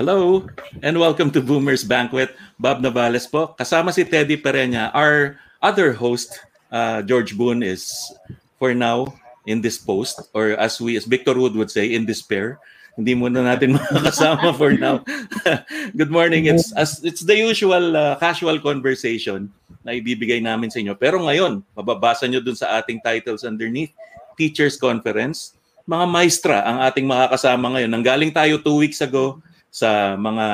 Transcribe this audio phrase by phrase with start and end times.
[0.00, 0.48] Hello
[0.80, 2.32] and welcome to Boomers Banquet.
[2.56, 3.52] Bob Navales po.
[3.52, 4.88] Kasama si Teddy Pereña.
[4.96, 6.40] Our other host,
[6.72, 8.08] uh, George Boone, is
[8.56, 9.12] for now
[9.44, 12.56] in this post or as we, as Victor Wood would say, in despair.
[12.96, 15.04] Hindi muna natin makakasama for now.
[16.00, 16.48] Good morning.
[16.48, 19.52] It's as it's the usual uh, casual conversation
[19.84, 20.96] na ibibigay namin sa inyo.
[20.96, 23.92] Pero ngayon, mababasa nyo dun sa ating titles underneath,
[24.40, 25.60] Teachers Conference.
[25.84, 27.92] Mga maestra ang ating makakasama ngayon.
[27.92, 30.46] Nanggaling tayo two weeks ago sa mga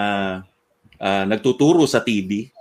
[1.00, 2.52] uh, nagtuturo sa TV.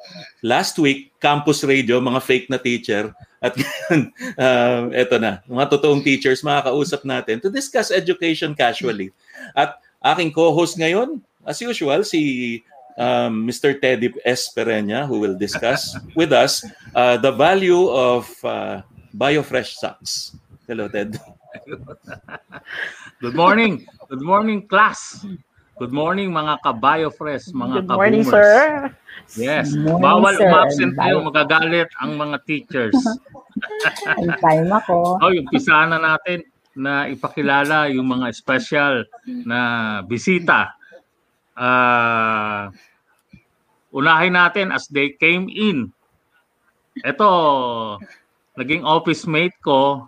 [0.43, 3.11] Last week, campus radio, mga fake na teacher.
[3.43, 3.53] At
[4.41, 9.11] uh, eto na, mga totoong teachers makakausap natin to discuss education casually.
[9.53, 12.63] At aking co-host ngayon, as usual, si
[12.97, 13.77] um, Mr.
[13.77, 14.49] Teddy S.
[14.49, 16.65] Pereña who will discuss with us
[16.95, 18.81] uh, the value of uh,
[19.15, 20.35] BioFresh socks.
[20.67, 21.19] Hello, Ted.
[23.21, 23.85] Good morning.
[24.09, 25.23] Good morning, class.
[25.75, 28.87] Good morning mga kabayo fresh, mga Good morning, sir.
[29.35, 29.75] Yes.
[29.75, 30.47] Morning, Bawal sir.
[30.47, 32.95] umabsent kayo, magagalit ang mga teachers.
[34.19, 34.95] Ang time ako.
[35.23, 39.59] oh, yung pisahan na natin na ipakilala yung mga special na
[40.07, 40.75] bisita.
[41.55, 42.71] Ah,
[43.91, 45.91] unahin natin as they came in.
[47.03, 47.31] Ito,
[48.55, 50.07] naging office mate ko.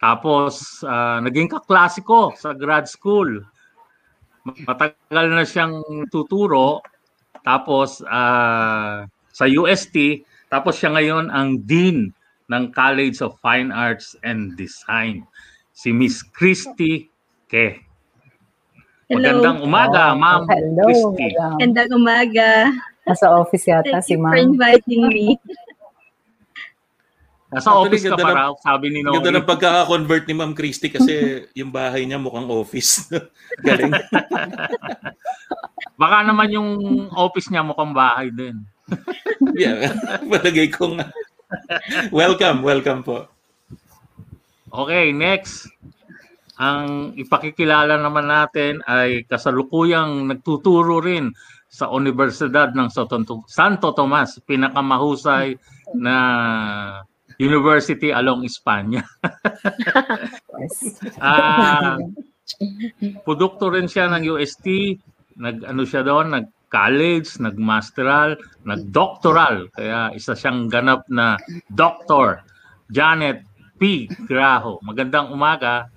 [0.00, 3.44] Tapos, ah, naging kaklase ko sa grad school.
[4.46, 6.78] Matagal na siyang tuturo.
[7.42, 10.22] Tapos, ah, sa UST.
[10.46, 12.14] Tapos siya ngayon ang Dean
[12.48, 15.26] ng College of Fine Arts and Design.
[15.76, 17.10] Si Miss Christy
[17.46, 17.82] Ke.
[19.06, 19.22] Hello.
[19.22, 20.86] Magandang umaga, Oh, Ma'am Hello.
[20.88, 21.28] Christy.
[21.36, 22.50] Magandang umaga.
[23.06, 24.50] Nasa office yata Thank si you for ma'am.
[24.50, 25.26] inviting me.
[27.56, 29.36] Nasa Actually, office ka ganda pa raw, sabi ni Ganda Nori.
[29.40, 31.14] ng pagkaka-convert ni Ma'am Christy kasi
[31.58, 33.08] yung bahay niya mukhang office.
[33.64, 33.96] Galing.
[36.00, 36.70] Baka naman yung
[37.16, 38.60] office niya mukhang bahay din.
[39.56, 39.88] yeah,
[40.28, 41.08] palagay ko nga.
[42.12, 43.24] welcome, welcome po.
[44.68, 45.72] Okay, next.
[46.60, 51.32] Ang ipakikilala naman natin ay kasalukuyang nagtuturo rin
[51.72, 55.56] sa Universidad ng Santo Tomas, pinakamahusay
[55.96, 56.16] na
[57.36, 59.04] university along Espanya.
[60.56, 60.96] Yes.
[61.20, 62.00] Ah,
[63.28, 64.96] produkto rin siya ng UST,
[65.36, 68.34] nag ano siya doon, nag college, nag-masteral,
[68.66, 69.70] nag-doctoral.
[69.76, 71.38] Kaya isa siyang ganap na
[71.72, 72.42] doctor.
[72.90, 73.42] Janet
[73.78, 74.10] P.
[74.26, 74.82] Graho.
[74.82, 75.92] Magandang umaga.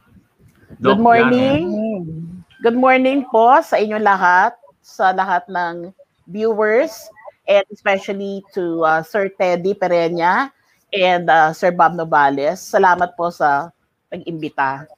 [0.77, 1.61] Doc Good morning.
[1.65, 2.37] Janet.
[2.59, 5.95] Good morning po sa inyo lahat, sa lahat ng
[6.27, 7.07] viewers,
[7.47, 10.51] and especially to uh, Sir Teddy Pereña
[10.93, 12.61] and uh, Sir Bob Novales.
[12.61, 13.69] Salamat po sa
[14.09, 14.89] pag-imbita.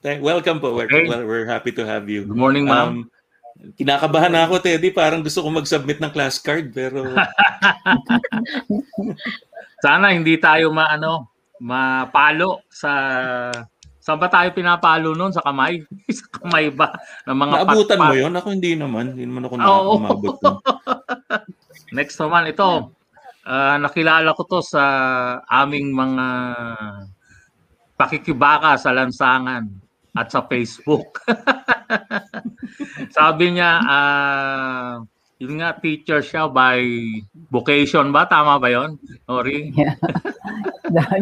[0.00, 0.76] Thank, welcome po.
[0.76, 1.08] We're, Okay.
[1.08, 2.24] well, we're happy to have you.
[2.24, 3.08] Good morning, ma'am.
[3.08, 3.10] Um,
[3.74, 4.92] kinakabahan na ako, Teddy.
[4.92, 7.02] Parang gusto ko mag-submit ng class card, pero
[9.84, 12.92] Sana hindi tayo maano, mapalo sa
[14.06, 15.34] Saan ba tayo pinapalo noon?
[15.34, 15.82] Sa kamay?
[16.22, 16.94] sa kamay ba?
[17.26, 18.06] Ng mga naabutan patpat?
[18.06, 19.04] mo yon Ako hindi naman.
[19.10, 20.38] Hindi naman ako na umabot.
[21.98, 22.94] Next naman, ito.
[23.46, 24.82] Ah, nakilala ko to sa
[25.46, 26.26] aming mga
[27.94, 29.70] pakikibaka sa lansangan
[30.18, 31.22] at sa Facebook.
[33.16, 34.98] Sabi niya, ah,
[35.38, 36.82] yun nga, teacher siya by
[37.46, 38.26] vocation ba?
[38.26, 38.98] Tama ba yon?
[39.30, 39.70] Nori?
[39.78, 39.94] Yeah.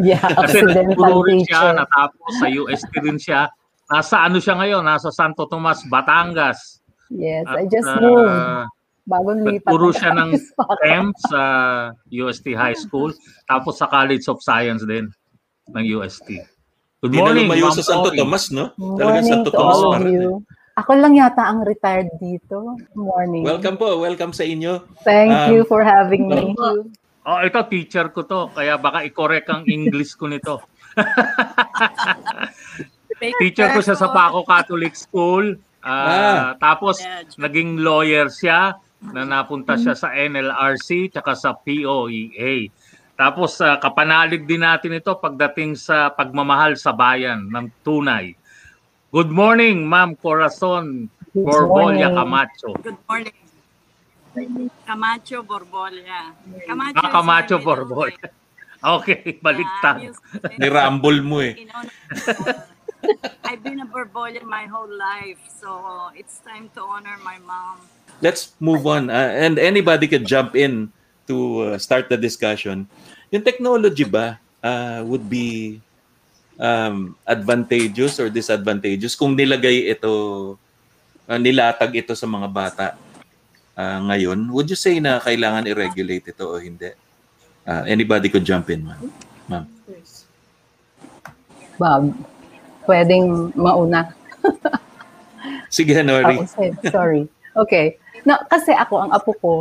[0.09, 3.53] yeah, Kasi nagturo rin siya, natapos sa UST rin siya.
[3.85, 4.81] Nasa ano siya ngayon?
[4.81, 6.81] Nasa Santo Tomas, Batangas.
[7.13, 8.33] Yes, I At, just ah, moved.
[9.05, 9.69] Bagong lipat.
[9.69, 11.41] Na siya ng kami sa- STEM sa
[12.09, 13.13] UST High School,
[13.45, 15.13] tapos sa College of Science din
[15.69, 16.41] ng UST.
[17.05, 18.09] Good morning, Ma'am sa Santo.
[18.09, 18.73] Tomas, no?
[18.75, 20.13] Morning Santo to Tomas all pa of rin.
[20.15, 20.31] you.
[20.75, 22.75] Ako lang yata ang retired dito.
[22.97, 23.45] Morning.
[23.45, 24.01] Welcome po.
[24.01, 24.81] Welcome sa inyo.
[25.05, 26.51] Thank Um, you for having me.
[26.51, 26.89] You.
[27.23, 30.65] Oh, ito teacher ko to, kaya baka i-correct ang English ko nito.
[33.39, 35.57] teacher ko siya sa Paco Catholic School.
[35.79, 36.97] Ah, tapos
[37.37, 38.73] naging lawyer siya
[39.13, 42.69] na napunta siya sa NLRC tsaka sa POEA.
[43.15, 48.35] Tapos ah, kapanalig din natin ito pagdating sa pagmamahal sa bayan ng tunay.
[49.11, 52.15] Good morning, Ma'am Corazon morning.
[52.15, 52.69] Camacho.
[52.83, 53.35] Good morning.
[54.83, 56.35] Camacho Borbolia.
[56.67, 57.65] Camacho, Ah, Camacho name.
[58.85, 59.97] Okay, baliktad.
[60.03, 60.21] Used-
[60.61, 61.57] Ni-rumble mo eh.
[61.73, 61.89] honor-
[63.45, 67.81] I've been a Borbolia my whole life, so it's time to honor my mom.
[68.21, 69.09] Let's move on.
[69.09, 70.91] Uh, and anybody can jump in
[71.27, 72.87] to uh, start the discussion.
[73.31, 75.79] Yung technology ba uh, would be
[76.59, 80.11] um, advantageous or disadvantageous kung nilagay ito
[81.27, 82.87] uh, nilatag ito sa mga bata
[83.75, 86.91] uh, ngayon, would you say na kailangan i-regulate ito o hindi?
[87.65, 89.11] Uh, anybody could jump in, ma'am.
[89.49, 89.65] Ma'am.
[91.75, 92.13] Bob,
[92.87, 94.15] pwedeng mauna.
[95.75, 96.39] Sige, Nori.
[96.39, 96.47] Oh,
[96.87, 97.27] sorry.
[97.57, 97.99] Okay.
[98.25, 99.53] No, kasi ako, ang apo ko,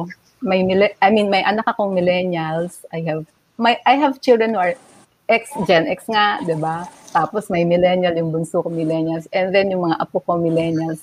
[0.44, 0.64] may
[1.00, 2.84] I mean, may anak akong millennials.
[2.93, 3.25] I have
[3.56, 4.75] my I have children who are
[5.28, 6.84] ex Gen X nga, 'di ba?
[7.12, 11.00] Tapos may millennial yung bunso ko millennials and then yung mga apo ko millennials.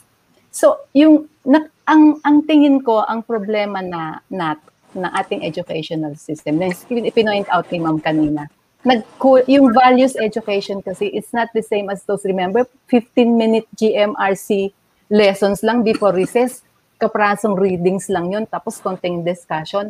[0.53, 4.61] So, yung na, ang ang tingin ko ang problema na nat
[4.91, 8.51] na ating educational system, na ipinoint out ni Ma'am kanina.
[8.83, 9.05] Nag
[9.47, 14.73] yung values education kasi it's not the same as those remember 15 minute GMRC
[15.07, 16.65] lessons lang before recess
[17.01, 19.89] kaprasong readings lang yun, tapos konting discussion.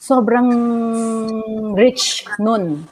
[0.00, 0.48] Sobrang
[1.76, 2.88] rich nun.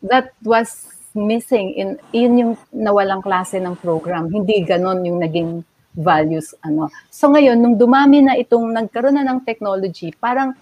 [0.00, 1.76] That was missing.
[1.76, 4.32] In, yun yung nawalang klase ng program.
[4.32, 5.60] Hindi ganon yung naging
[5.92, 6.56] values.
[6.64, 6.88] ano.
[7.12, 10.56] So ngayon, nung dumami na itong nagkaroon na ng technology, parang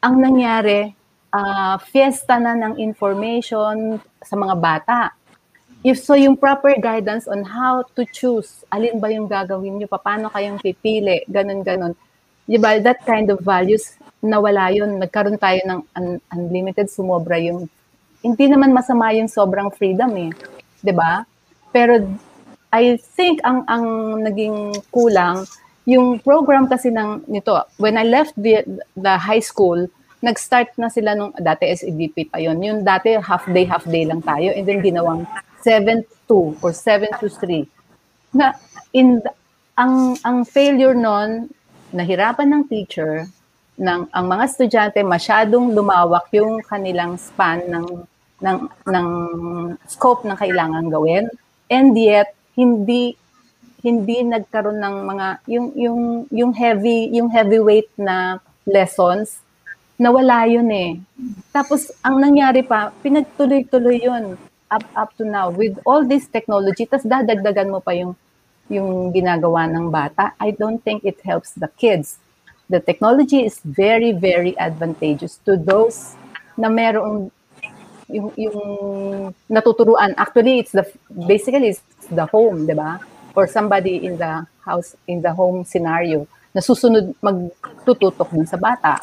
[0.00, 0.92] ang nangyari,
[1.32, 4.96] uh, fiesta na ng information sa mga bata
[5.84, 10.32] if so yung proper guidance on how to choose, alin ba yung gagawin nyo, paano
[10.32, 11.92] kayong pipili, ganun ganun.
[12.48, 14.96] Di ba, that kind of values, nawala yun.
[15.00, 17.68] Nagkaroon tayo ng un- unlimited, sumobra yung,
[18.24, 20.32] hindi naman masama yung sobrang freedom eh.
[20.80, 21.24] Di ba?
[21.68, 22.00] Pero
[22.72, 23.84] I think ang ang
[24.24, 25.44] naging kulang,
[25.84, 28.64] yung program kasi ng nito, when I left the,
[28.96, 29.84] the high school,
[30.24, 34.24] nag-start na sila nung, dati SEDP pa yon Yung dati half day, half day lang
[34.24, 35.28] tayo, and then ginawang
[35.64, 37.64] 7 to or 7 to 3
[38.36, 38.52] na
[38.92, 39.24] in
[39.80, 41.48] ang ang failure noon
[41.94, 43.24] nahirapan ng teacher
[43.80, 47.86] ng ang mga estudyante masyadong lumawak yung kanilang span ng
[48.44, 49.08] ng ng
[49.88, 51.26] scope ng kailangan gawin.
[51.72, 53.16] And yet hindi
[53.82, 56.00] hindi nagkaroon ng mga yung yung
[56.30, 58.38] yung heavy yung heavyweight na
[58.68, 59.42] lessons
[59.94, 60.98] nawala yun eh.
[61.54, 64.38] Tapos ang nangyari pa pinagtuloy-tuloy yun
[64.74, 68.18] up up to now with all this technology tas dadagdagan mo pa yung
[68.66, 72.18] yung ginagawa ng bata I don't think it helps the kids.
[72.66, 76.18] The technology is very very advantageous to those
[76.58, 77.30] na merong
[78.08, 78.60] yung, yung
[79.46, 80.16] natuturuan.
[80.16, 80.84] Actually it's the
[81.28, 82.98] basically it's the home di ba?
[83.36, 89.02] Or somebody in the house in the home scenario na susunod magtututok dun sa bata.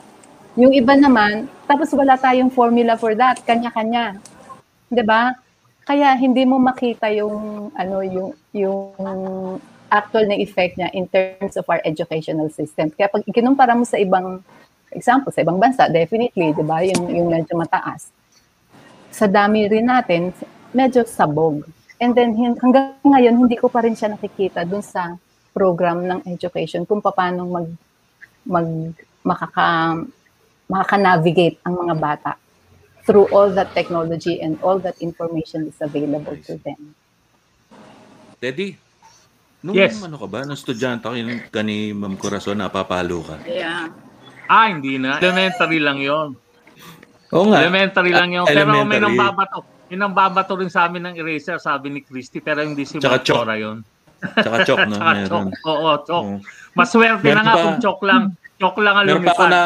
[0.57, 4.17] Yung iba naman tapos wala tayong formula for that kanya-kanya.
[4.91, 5.31] 'di ba
[5.85, 9.57] kaya hindi mo makita yung ano yung yung
[9.91, 12.93] actual na effect niya in terms of our educational system.
[12.95, 14.39] Kaya pag kinumpara mo sa ibang
[14.95, 16.79] example, sa ibang bansa, definitely, 'di ba?
[16.85, 18.13] Yung yung medyo mataas.
[19.11, 20.31] Sa dami rin natin,
[20.71, 21.67] medyo sabog.
[22.01, 25.19] And then hanggang ngayon hindi ko pa rin siya nakikita dun sa
[25.51, 27.67] program ng education kung paano mag
[28.47, 28.67] mag
[29.21, 29.99] makaka
[30.71, 32.40] makaka-navigate ang mga bata
[33.03, 36.93] through all that technology and all that information is available to them.
[38.37, 38.73] Teddy,
[39.61, 40.01] nung Yes.
[40.01, 43.35] ano ka ba, nung estudyante ka yung kani Ma'am Corazon, napapalo ka.
[43.45, 43.89] Yeah.
[44.45, 45.17] Ah, hindi na.
[45.17, 46.35] Elementary lang yon.
[47.31, 47.63] Oo nga.
[47.63, 48.43] Elementary lang yun.
[48.43, 49.63] Pero may nang babato.
[49.87, 52.43] May nang babato rin sa amin ng eraser, sabi ni Christy.
[52.43, 53.23] Pero hindi si chok.
[53.23, 53.83] Mapora yun.
[54.19, 54.95] Tsaka chok, no?
[54.99, 55.45] Tsaka chok.
[55.65, 56.23] Oo, chok.
[56.27, 56.35] Oo.
[56.71, 58.23] Maswerte Meron na nga pa- kung chok lang.
[58.61, 59.61] Chok lang ang Meron pa ako na,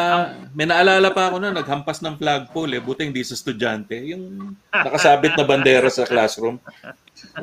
[0.56, 2.82] may naalala pa ako na naghampas ng flagpole eh.
[2.82, 3.92] Buti hindi sa estudyante.
[3.92, 6.56] Yung nakasabit na bandera sa classroom.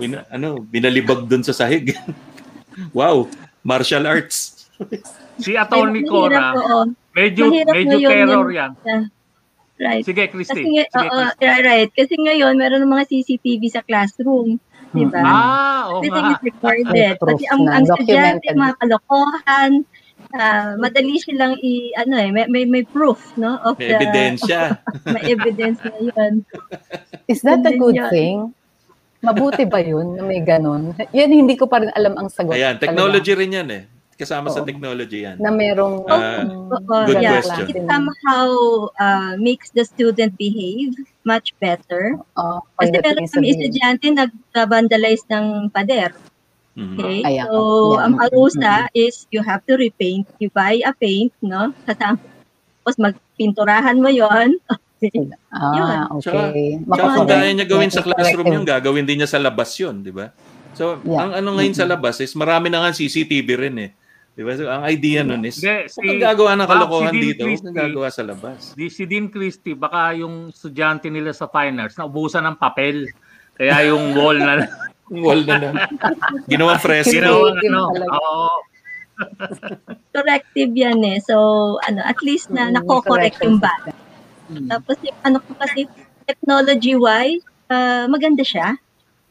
[0.02, 1.94] Win, ano, binalibag dun sa sahig.
[2.98, 3.30] wow,
[3.62, 4.66] martial arts.
[5.38, 6.10] Si Atty.
[6.10, 6.58] Cora,
[7.14, 8.72] medyo, Mahirap medyo ngayon terror yan.
[8.82, 9.04] Yeah.
[9.78, 10.06] Right.
[10.06, 10.62] Sige, Kasi, Christy.
[10.74, 11.46] nga- Sige, oo, Christy.
[11.46, 11.92] right, right.
[11.94, 14.58] Kasi ngayon, meron ng mga CCTV sa classroom.
[14.94, 15.22] Di ba?
[15.22, 16.34] Ah, oo Everything nga.
[16.38, 17.14] is recorded.
[17.18, 19.72] Kasi ang, ang estudyante, mga kalokohan,
[20.34, 23.62] ah, madali silang i, ano eh, may, may, may proof, no?
[23.62, 24.62] Of May the, ebidensya.
[25.14, 26.34] may evidence na yun.
[27.30, 28.12] Is that a Hindi good yan.
[28.12, 28.36] thing?
[29.24, 30.92] Mabuti ba yun na may ganon?
[31.16, 32.60] Yan hindi ko pa rin alam ang sagot.
[32.60, 32.92] Ayan, talaga.
[32.92, 33.84] technology rin yan eh.
[34.14, 34.68] Kasama sa Oo.
[34.68, 35.42] technology yan.
[35.42, 36.06] Na merong...
[36.06, 37.40] Ah, Oo, Good yeah.
[37.40, 37.66] question.
[37.72, 38.48] It somehow
[39.00, 40.94] uh, makes the student behave
[41.26, 42.20] much better.
[42.38, 46.14] Oh, Kasi meron sa kami estudyante nag-vandalize ng pader.
[46.74, 46.96] Mhm.
[46.96, 47.18] Okay?
[47.24, 47.46] Ayan.
[47.46, 47.58] So,
[47.94, 48.04] Yeah.
[48.04, 50.26] ang parusa is you have to repaint.
[50.38, 51.70] You buy a paint, no?
[51.84, 52.18] Kasama.
[52.82, 54.58] Tapos magpinturahan mo yon.
[55.52, 56.80] Ah, okay.
[56.80, 58.56] Tsaka kung kaya niya gawin sa classroom Corrective.
[58.56, 60.32] yun, gagawin din niya sa labas yun, di ba?
[60.74, 61.28] So, Yeah.
[61.28, 63.92] ang ano ngayon sa labas is marami na nga CCTV rin eh.
[64.32, 64.56] Di ba?
[64.56, 67.68] So, ang idea nun is, Hindi, si, kung gagawa ng kalokohan si Dean dito, Christie,
[67.68, 68.60] kung gagawa sa labas.
[68.74, 73.12] di, si Dean Christie, baka yung estudyante nila sa fine arts, naubusan ng papel.
[73.54, 74.54] Kaya yung wall na
[75.12, 75.76] Wall na lang.
[76.52, 77.12] Ginawang fresco.
[77.12, 78.48] Ginawang Creative ano, oo.
[80.16, 81.20] corrective yan eh.
[81.22, 81.38] So,
[81.86, 83.94] ano, at least na Mm, nako-correct yung bata.
[84.70, 85.88] Tapos yung ano ko kasi
[86.26, 88.78] technology-wise, uh, maganda siya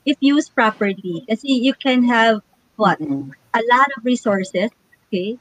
[0.04, 1.22] if used properly.
[1.26, 2.42] Kasi you can have
[2.76, 2.98] what?
[2.98, 3.30] Mm.
[3.54, 4.72] A lot of resources,
[5.08, 5.36] okay,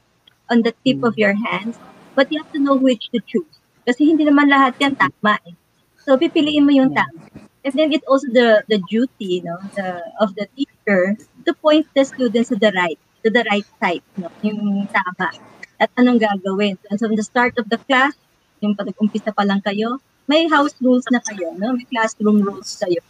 [0.52, 1.80] on the tip of your hands.
[2.14, 3.56] But you have to know which to choose.
[3.88, 5.56] Kasi hindi naman lahat yan tama eh.
[6.02, 7.18] So, pipiliin mo yung tama.
[7.62, 11.13] And then it's also the the duty, no, the of the teacher
[11.46, 15.30] to point the students to the right, to the right side, no, yung tama.
[15.77, 16.77] At anong gagawin.
[16.89, 18.18] So, from the start of the class,
[18.65, 21.74] yung pag umpisa pa lang kayo, may house rules na kayo, no?
[21.77, 23.01] May classroom rules kayo.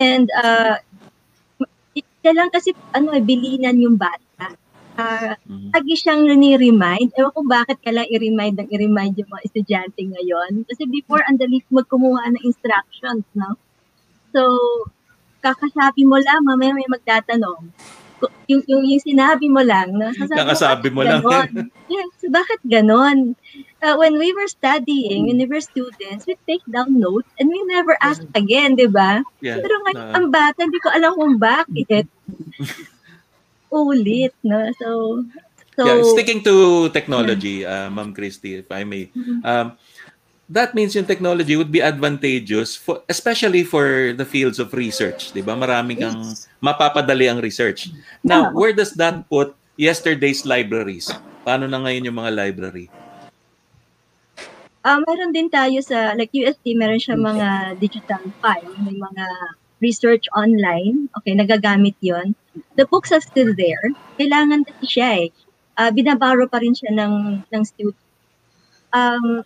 [0.00, 0.80] And uh,
[2.24, 4.52] kailangan kasi ano eh, bilinan yung bata.
[4.98, 5.70] Ah, Mhm.
[5.70, 7.14] lagi siyang ni-remind.
[7.14, 10.66] Ewan ko bakit kailangan i-remind ng i-remind yung mga estudyante ngayon.
[10.66, 13.54] Kasi before, ang dali magkumuha ng instructions, no?
[14.34, 14.42] So,
[15.40, 17.70] kakasabi mo lang, mamaya may magtatanong.
[18.50, 20.10] Yung, yung, yung sinabi mo lang, no?
[20.10, 21.22] Sasabi Kakasabi mo lang.
[21.22, 21.70] ganon?
[21.86, 23.38] yes, bakit ganon?
[23.78, 27.62] Uh, when we were studying, when we were students, we take down notes and we
[27.70, 29.22] never ask again, di ba?
[29.38, 29.62] Yeah.
[29.62, 32.10] Pero ngayon, na- ang bata, hindi ko alam kung bakit.
[33.70, 34.66] Ulit, no?
[34.82, 34.88] So,
[35.78, 39.12] so yeah, sticking to technology, uh, Ma'am Christy, if I may.
[39.44, 39.78] Um,
[40.48, 45.44] that means yung technology would be advantageous for especially for the fields of research, 'di
[45.44, 45.52] ba?
[45.52, 46.20] Maraming kang
[46.64, 47.92] mapapadali ang research.
[48.24, 51.12] Now, where does that put yesterday's libraries?
[51.44, 52.88] Paano na ngayon yung mga library?
[54.82, 59.24] Ah, meron din tayo sa like UST, meron siya mga digital file, may mga
[59.84, 61.12] research online.
[61.20, 62.32] Okay, nagagamit 'yon.
[62.80, 63.92] The books are still there.
[64.16, 65.30] Kailangan kasi siya eh.
[65.78, 68.06] Ah, binabaro pa rin siya ng ng student.
[68.88, 69.44] Um,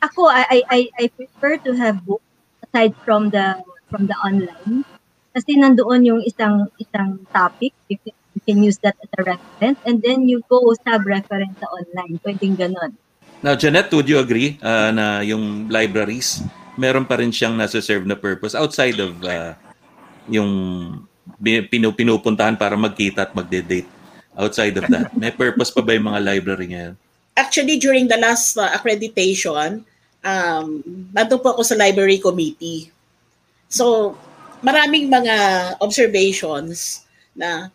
[0.00, 2.24] ako I, I I I prefer to have books
[2.64, 3.60] aside from the
[3.92, 4.84] from the online.
[5.30, 9.78] Kasi nandoon yung isang isang topic, you can, you can use that as a reference
[9.86, 12.18] and then you go sub-reference sa online.
[12.18, 12.98] Pwedeng ganon.
[13.40, 16.42] Now, Janet, would you agree uh, na yung libraries,
[16.74, 19.54] meron pa rin siyang nasa-serve na purpose outside of uh,
[20.26, 20.50] yung
[21.40, 23.88] pinu- pinupuntahan para magkita at magde-date?
[24.34, 26.94] Outside of that, may purpose pa ba yung mga library ngayon?
[27.38, 29.86] Actually, during the last uh, accreditation,
[30.24, 32.92] um, nandun po ako sa library committee.
[33.70, 34.16] So,
[34.60, 35.34] maraming mga
[35.80, 37.72] observations na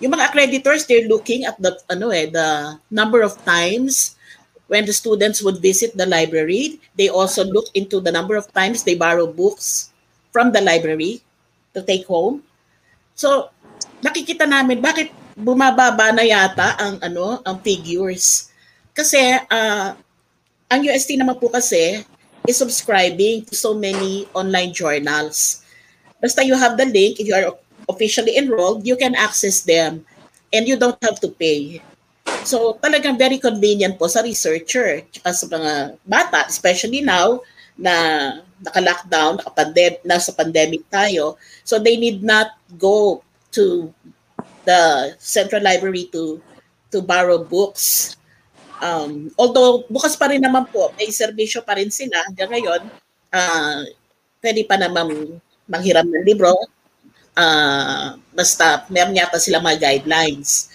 [0.00, 4.16] yung mga accreditors, they're looking at the, ano eh, the number of times
[4.68, 6.80] when the students would visit the library.
[6.98, 9.92] They also look into the number of times they borrow books
[10.32, 11.24] from the library
[11.72, 12.44] to take home.
[13.16, 13.48] So,
[14.04, 18.52] nakikita namin bakit bumababa na yata ang ano, ang figures.
[18.92, 19.96] Kasi uh,
[20.70, 22.02] ang UST naman po kasi
[22.46, 25.62] is subscribing to so many online journals.
[26.22, 27.54] Basta you have the link, if you are
[27.90, 30.06] officially enrolled, you can access them
[30.54, 31.82] and you don't have to pay.
[32.46, 37.42] So talagang very convenient po sa researcher at sa mga bata, especially now
[37.78, 37.94] na
[38.62, 41.36] naka-lockdown, naka-pandemic, nasa pandemic tayo.
[41.62, 43.22] So they need not go
[43.54, 43.92] to
[44.66, 46.42] the central library to
[46.90, 48.16] to borrow books.
[48.80, 52.82] Um, although bukas pa rin naman po, may serbisyo pa rin sila hanggang ngayon.
[53.32, 53.82] Uh,
[54.44, 56.52] pwede pa naman manghiram ng libro.
[57.36, 60.72] Uh, basta meron yata sila mga guidelines.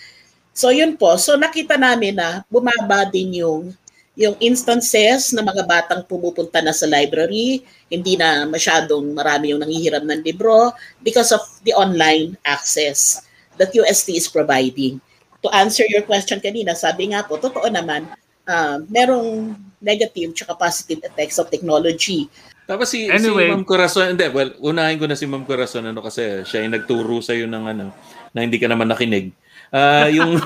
[0.52, 1.16] So yun po.
[1.18, 3.74] So nakita namin na bumaba din yung
[4.20, 10.04] yung instances na mga batang pumupunta na sa library, hindi na masyadong marami yung nanghihiram
[10.04, 13.24] ng libro because of the online access
[13.56, 15.00] that UST is providing.
[15.42, 18.06] To answer your question kanina, sabi nga po, totoo naman,
[18.46, 22.30] uh, merong negative tsaka positive effects of technology.
[22.70, 23.50] Tapos si, Anyway.
[23.50, 26.78] si Ma'am Corazon, hindi, well, unahin ko na si Ma'am Corazon, ano, kasi siya yung
[26.78, 27.86] nagturo sa'yo ng ano,
[28.32, 29.34] na hindi ka naman nakinig.
[29.74, 30.38] Ah, yung,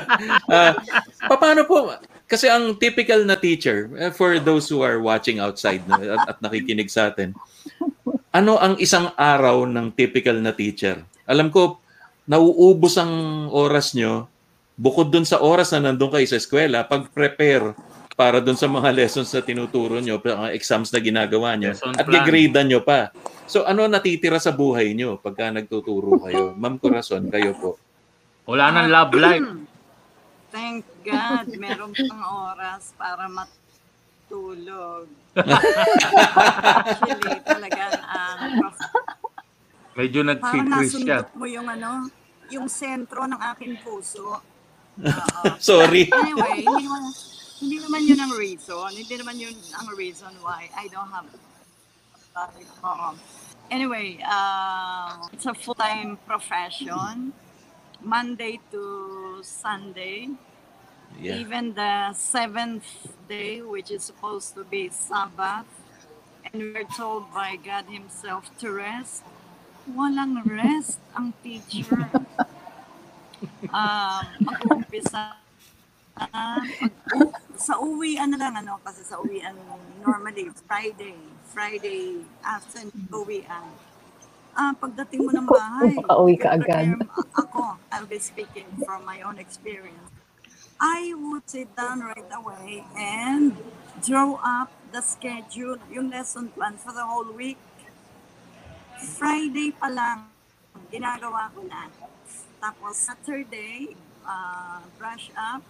[0.54, 0.72] ah,
[1.26, 1.90] paano po,
[2.26, 6.38] kasi ang typical na teacher, eh, for those who are watching outside no, at, at
[6.40, 7.34] nakikinig sa atin,
[8.30, 11.02] ano ang isang araw ng typical na teacher?
[11.26, 11.82] Alam ko,
[12.26, 14.28] nauubos ang oras nyo,
[14.76, 17.72] bukod dun sa oras na nandun kayo sa eskwela, pag-prepare
[18.12, 22.04] para dun sa mga lessons na tinuturo nyo, mga exams na ginagawa nyo, Lesson at
[22.04, 22.14] plan.
[22.22, 23.12] gigradean nyo pa.
[23.48, 26.52] So ano natitira sa buhay nyo pagka nagtuturo kayo?
[26.60, 27.80] Ma'am Corazon, kayo po.
[28.46, 29.42] Wala nang love life.
[30.56, 35.04] Thank God, meron pang oras para matulog.
[35.36, 38.72] Actually, talagang ang
[39.96, 41.36] Medyo parang nag-secret siya.
[41.36, 42.08] mo yung ano,
[42.48, 44.40] yung sentro ng aking puso.
[45.60, 46.08] Sorry.
[46.08, 47.02] Anyway, hindi naman,
[47.60, 48.88] hindi naman yun ang reason.
[48.92, 51.28] Hindi naman yun ang reason why I don't have
[52.84, 53.16] Oo.
[53.72, 57.32] Anyway, uh, it's a full-time profession.
[58.04, 60.36] Monday to Sunday.
[61.18, 61.40] Yeah.
[61.40, 62.84] Even the seventh
[63.28, 65.66] day, which is supposed to be Sabbath,
[66.44, 69.24] and we're told by God Himself to rest.
[69.88, 72.10] Walang rest ang teacher.
[73.68, 75.36] Um, mag-umpisa
[76.16, 76.60] ah,
[77.10, 79.56] pag- sa uwian na lang, ano, kasi sa uwian
[80.00, 81.16] normally Friday,
[81.52, 83.68] Friday afternoon uwian.
[84.56, 86.96] Ah, pagdating mo ng bahay, Makauwi ka agad.
[87.36, 90.08] ako, I'll be speaking from my own experience.
[90.76, 93.56] I would sit down right away and
[94.00, 97.60] draw up the schedule, yung lesson plan for the whole week.
[99.16, 100.28] Friday pa lang,
[100.88, 101.88] ginagawa ko na.
[102.60, 103.94] Tapos Saturday,
[104.26, 105.62] uh, brush up.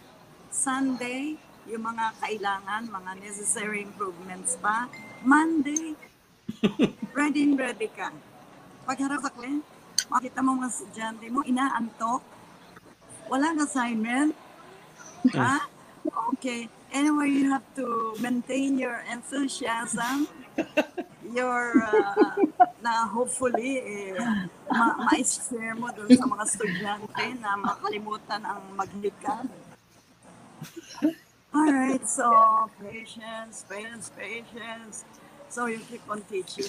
[0.51, 4.87] Sunday, yung mga kailangan, mga necessary improvements pa.
[5.27, 5.99] Monday,
[7.19, 8.15] ready ready ka.
[8.87, 9.67] Pagharap sa client,
[10.07, 12.23] makita mo mga estudyante mo, inaantok,
[13.27, 14.33] walang assignment,
[15.35, 15.67] ha?
[16.39, 16.71] Okay.
[16.95, 20.31] Anyway, you have to maintain your enthusiasm,
[21.37, 22.39] your, uh,
[22.87, 24.15] na hopefully, eh,
[24.69, 29.51] ma- ma-share mo dun sa mga estudyante na makalimutan ang maglikad.
[31.51, 32.27] Alright, so
[32.79, 35.03] patience, patience, patience.
[35.49, 36.69] So you keep on teaching.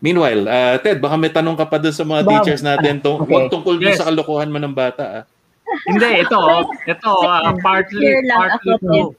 [0.00, 2.32] Meanwhile, uh, Ted, baka may tanong ka pa dun sa mga Bob.
[2.40, 3.50] teachers natin tung- Okay.
[3.50, 4.00] tungkol din Yes.
[4.00, 5.04] sa kalokohan mo ng bata.
[5.04, 5.24] Ah.
[5.84, 6.38] Hindi, ito,
[6.86, 9.10] ito, ah, partly, partly ako, true.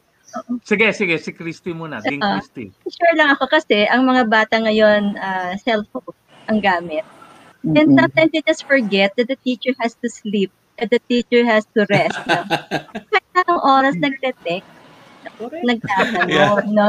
[0.63, 2.41] Sige, sige, si Christy muna, Ding Ah.
[2.41, 2.73] Christy.
[2.83, 6.09] Sure lang ako kasi ang mga bata ngayon ah, cellphone
[6.49, 7.05] ang gamit.
[7.75, 7.97] And Mm-mm.
[7.97, 11.85] sometimes they just forget that the teacher has to sleep, that the teacher has to
[11.89, 12.21] rest.
[12.27, 12.43] no?
[13.11, 14.69] Kahit anong oras nagte-text,
[15.63, 16.61] nagtatanong, Yeah.
[16.65, 16.87] no?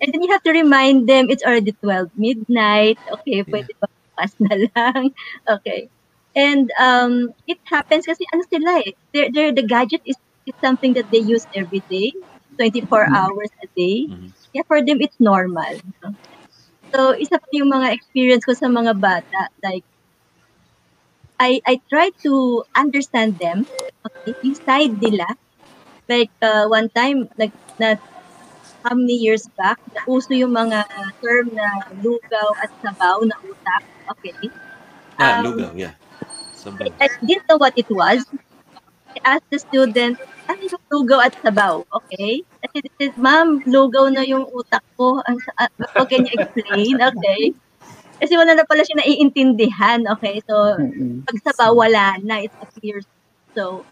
[0.00, 2.98] And then you have to remind them it's already 12 midnight.
[3.06, 5.02] Okay, pwede ba bukas na lang?
[5.54, 5.88] Okay.
[6.36, 10.94] And um, it happens kasi ano sila eh, they're, they're, the gadget is, is something
[10.94, 12.12] that they use every day,
[12.60, 14.08] 24 hours a day.
[14.08, 14.32] Mhm.
[14.52, 15.80] Yeah, for them, it's normal.
[16.02, 16.16] no?
[16.94, 19.50] So, isa pa yung mga experience ko sa mga bata.
[19.62, 19.84] Like,
[21.36, 23.66] I, I try to understand them.
[24.06, 25.26] Okay, yung side nila.
[26.08, 27.98] Like, uh, one time, nag, na,
[28.86, 30.86] how many years back, nauso yung mga
[31.18, 33.82] term na lugaw at sabaw na utak.
[34.14, 34.46] Okay.
[35.18, 35.98] Ah, Um, lugaw, yeah.
[36.54, 36.94] Sabay.
[37.02, 38.22] I didn't know what it was.
[39.16, 41.82] I asked the student, ano yung lugaw at sabaw?
[41.88, 42.44] Okay?
[42.60, 45.24] At he said, ma'am, lugaw na yung utak ko.
[45.24, 45.68] Uh,
[46.04, 46.94] okay, can you explain?
[47.00, 47.56] Okay.
[48.20, 50.04] Kasi wala na pala siya naiintindihan.
[50.16, 50.76] Okay, so
[51.24, 52.44] pag sabaw, wala na.
[52.44, 53.00] It's a clear.
[53.56, 53.88] So,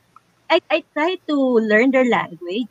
[0.53, 2.69] I, I try to learn their language.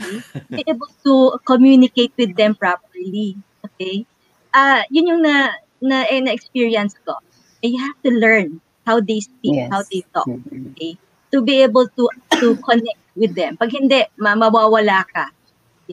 [0.00, 0.18] Okay?
[0.56, 3.36] Be able to communicate with them properly.
[3.60, 4.08] Okay?
[4.56, 5.52] Ah, yun yung na,
[5.84, 7.20] na, eh, na-experience ko.
[7.64, 9.72] You have to learn how they speak, Yes.
[9.72, 10.96] how they talk okay,
[11.34, 12.06] to be able to
[12.38, 13.58] to connect with them.
[13.58, 15.26] Pag hindi, ma- mawawala ka.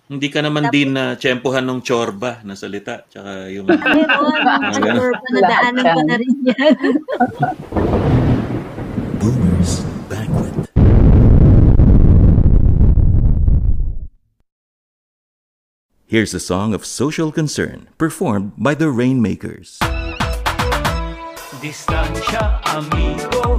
[0.07, 3.03] Hindi ka naman din na tsempohan ng chorba na salita.
[3.09, 3.65] Tsaka yung...
[3.67, 4.95] Meron, Ah, ganun.
[4.95, 6.75] sure, nadaanan ko na rin yan.
[9.19, 10.55] Boomers Banquet.
[16.05, 19.79] Here's a song of social concern performed by the Rainmakers.
[21.61, 22.41] Distansya,
[22.73, 23.50] amigo,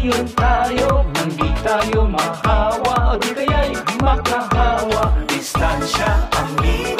[0.00, 5.12] ngayon tayo Nang di tayo mahawa o di kaya'y makahawa.
[5.28, 6.99] Distansya, amigo,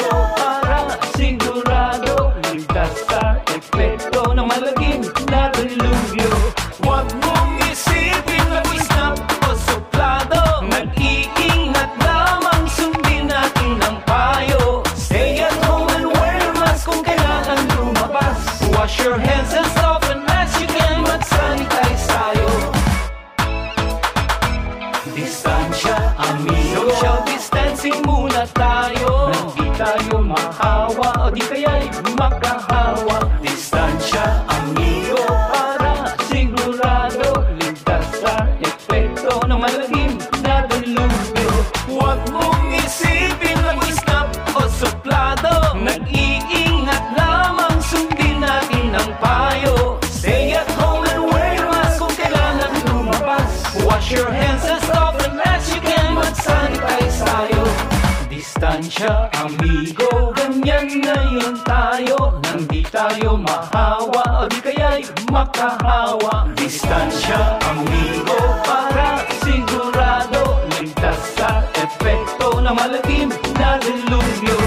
[65.41, 74.57] makahawa Distansya, amigo Para sigurado Ligtas sa epekto ng malagim na delubyo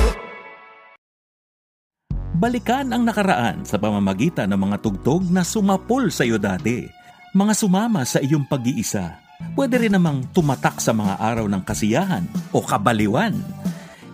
[2.34, 6.84] Balikan ang nakaraan sa pamamagitan ng mga tugtog na sumapol sa iyo dati.
[7.32, 9.16] Mga sumama sa iyong pag-iisa.
[9.56, 13.32] Pwede rin namang tumatak sa mga araw ng kasiyahan o kabaliwan.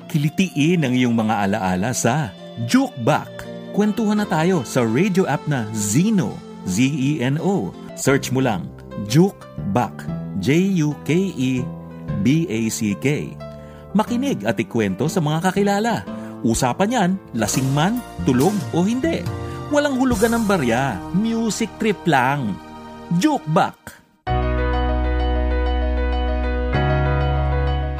[0.06, 2.30] Kilitiin ang iyong mga alaala sa
[2.70, 3.02] Juke.
[3.74, 7.72] Kwentuhan na tayo sa radio app na Zeno, Z-E-N-O.
[7.96, 8.68] Search mo lang,
[9.08, 10.04] Juke Back,
[10.40, 11.66] J-U-K-E-B-A-C-K.
[13.90, 16.04] Makinig at ikwento sa mga kakilala.
[16.40, 19.20] Usapan yan, lasing man, tulog o hindi.
[19.68, 22.56] Walang hulugan ng barya, music trip lang.
[23.20, 23.76] Juke Back.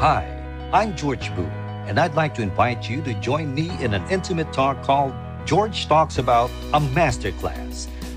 [0.01, 0.25] Hi,
[0.73, 1.44] I'm George Boo,
[1.85, 5.12] and I'd like to invite you to join me in an intimate talk called
[5.44, 7.85] George Talks About a Masterclass.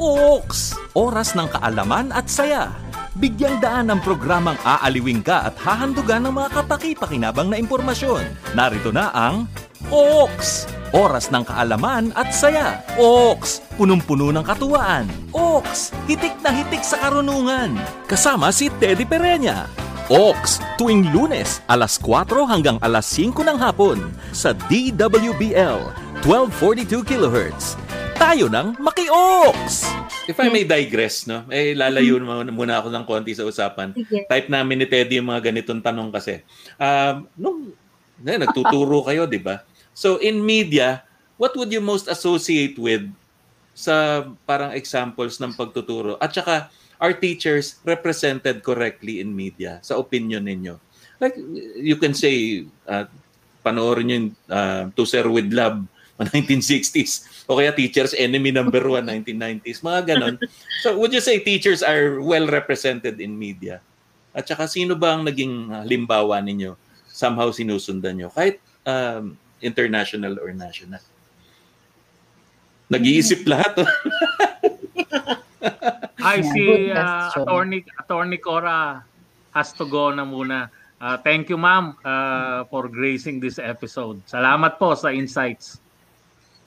[0.00, 0.72] Oaks!
[0.96, 2.72] Oras ng kaalaman at saya.
[3.20, 8.24] Bigyang daan ng programang aaliwing ka at hahandugan ng mga kapaki-pakinabang na impormasyon.
[8.56, 9.44] Narito na ang
[9.92, 10.64] Oaks!
[10.96, 12.80] Oras ng kaalaman at saya.
[12.96, 13.60] Oaks!
[13.76, 15.04] Punong-puno ng katuwaan.
[15.36, 15.92] Oaks!
[16.08, 17.76] Hitik na hitik sa karunungan.
[18.08, 19.68] Kasama si Teddy Pereña.
[20.08, 24.00] Oaks, tuwing lunes, alas 4 hanggang alas 5 ng hapon
[24.32, 25.92] sa DWBL,
[26.24, 27.89] 1242 kHz.
[28.20, 29.88] Tayo ng Maki-Oaks!
[30.28, 31.48] If I may digress, no?
[31.48, 33.96] Eh, lalayo muna muna ako ng konti sa usapan.
[33.96, 34.28] Sige.
[34.28, 36.44] Type namin ni Teddy yung mga ganitong tanong kasi.
[36.76, 37.72] Um, nung
[38.20, 39.64] eh, nagtuturo kayo, di ba?
[39.96, 41.00] So, in media,
[41.40, 43.08] what would you most associate with
[43.72, 46.20] sa parang examples ng pagtuturo?
[46.20, 46.68] At saka,
[47.00, 50.76] are teachers represented correctly in media sa opinion ninyo?
[51.16, 51.40] Like,
[51.80, 53.08] you can say, uh,
[53.64, 55.88] panoorin nyo yung uh, To Sir With Love,
[56.28, 57.44] 1960s.
[57.48, 59.80] O kaya Teacher's Enemy Number One, 1990s.
[59.80, 60.36] Mga ganon.
[60.84, 63.80] So, would you say teachers are well represented in media?
[64.36, 66.76] At saka, sino ba ang naging halimbawa ninyo?
[67.10, 68.28] Somehow sinusundan nyo?
[68.30, 71.02] Kahit um, international or national.
[72.90, 73.72] Nag-iisip lahat.
[73.80, 73.90] oh.
[76.20, 79.00] Ay, si uh, attorney, attorney Cora
[79.56, 80.68] has to go na muna.
[81.00, 84.20] Uh, thank you, ma'am, uh, for gracing this episode.
[84.28, 85.80] Salamat po sa insights.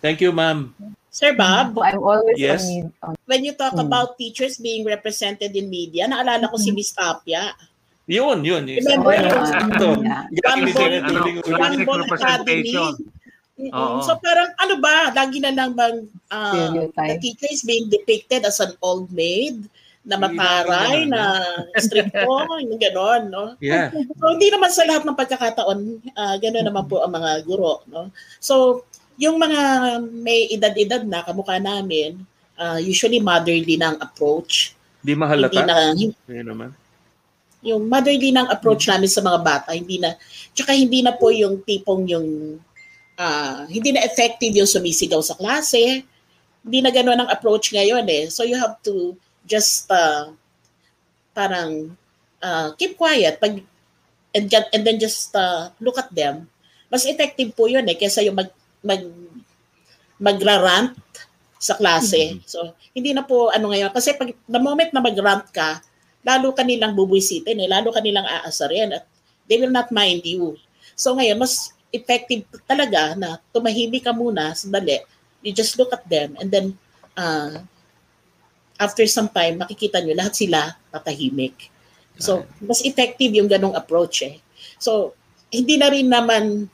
[0.04, 0.76] Thank you, ma'am.
[1.08, 2.68] Sir Bob, I'm always Yes.
[2.68, 3.88] on, need- on when you talk Hmm.
[3.88, 7.56] about teachers being represented in media, naalala ko si Miss Tapia.
[8.04, 8.68] Yun, yun.
[8.68, 8.84] yun.
[8.84, 9.16] Remember.
[9.16, 10.28] Yeah.
[10.44, 12.94] Classic One Ball representation.
[13.00, 13.22] Academy.
[13.54, 13.70] Mm-mm.
[13.72, 14.02] Oo.
[14.04, 18.58] So parang ano ba, lagi na lang bang uh, the teacher is being depicted as
[18.60, 19.70] an old maid
[20.04, 21.39] na mataray, na
[21.80, 22.28] stricto,
[22.68, 23.56] yung gano'n, no?
[23.63, 23.94] Yeah.
[24.20, 25.80] So hindi naman sa lahat ng pagkakataon,
[26.12, 28.12] uh, gano'n naman po ang mga guro, no?
[28.44, 28.84] So
[29.24, 29.62] yung mga
[30.12, 32.20] may edad-edad na kamukha namin,
[32.60, 34.76] uh, usually motherly na ang approach.
[35.00, 35.64] Di Hindi mahalata.
[35.64, 36.70] na, Yun naman.
[37.64, 40.20] yung motherly ng approach namin sa mga bata, hindi na,
[40.52, 42.60] tsaka hindi na po yung tipong yung,
[43.16, 46.04] ah, hindi na effective yung sumisigaw sa klase.
[46.60, 48.28] Hindi na gano'n ang approach ngayon eh.
[48.28, 49.16] So you have to
[49.48, 50.32] just uh,
[51.32, 51.96] parang
[52.40, 53.64] uh, keep quiet pag,
[54.36, 56.48] and, get- and then just uh, look at them.
[56.92, 58.52] Mas effective po yun eh, kesa yung mag,
[58.84, 59.04] mag,
[60.19, 60.93] magrarant
[61.58, 62.43] sa klase.
[62.43, 63.96] So, hindi na po ano ngayon.
[63.96, 65.80] Kasi pag, the moment na magrant ka,
[66.24, 69.04] lalo kanilang bubwisitin eh, lalo kanilang aasarin at
[69.48, 70.56] they will not mind you.
[70.96, 75.04] So ngayon, mas effective talaga na tumahimik ka muna, sandali,
[75.43, 76.80] you just look at them and then
[77.19, 77.60] uh,
[78.80, 81.69] after some time, makikita nyo lahat sila tatahimik.
[82.17, 84.38] So, mas effective yung ganong approach eh.
[84.78, 85.17] So,
[85.50, 86.69] hindi na rin naman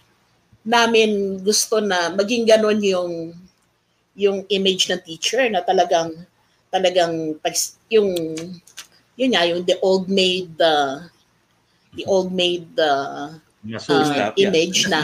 [0.70, 3.34] namin gusto na maging ganon yung
[4.14, 6.14] yung image ng teacher na talagang
[6.70, 7.34] talagang
[7.90, 8.10] yung
[9.18, 11.02] yun nga yung the old maid uh,
[11.98, 13.34] the old maid uh,
[13.66, 13.92] Masungit.
[13.92, 14.44] uh, Stop, yeah.
[14.48, 15.00] image na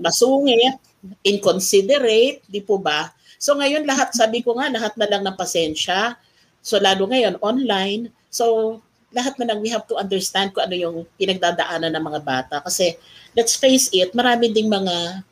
[0.00, 0.76] masungit,
[1.20, 3.12] inconsiderate, di po ba?
[3.36, 6.16] So ngayon lahat, sabi ko nga, lahat na lang ng pasensya.
[6.64, 8.08] So lalo ngayon, online.
[8.32, 8.78] So
[9.14, 12.56] lahat na lang, we have to understand kung ano yung pinagdadaanan ng mga bata.
[12.60, 12.98] Kasi
[13.38, 15.22] let's face it, marami ding mga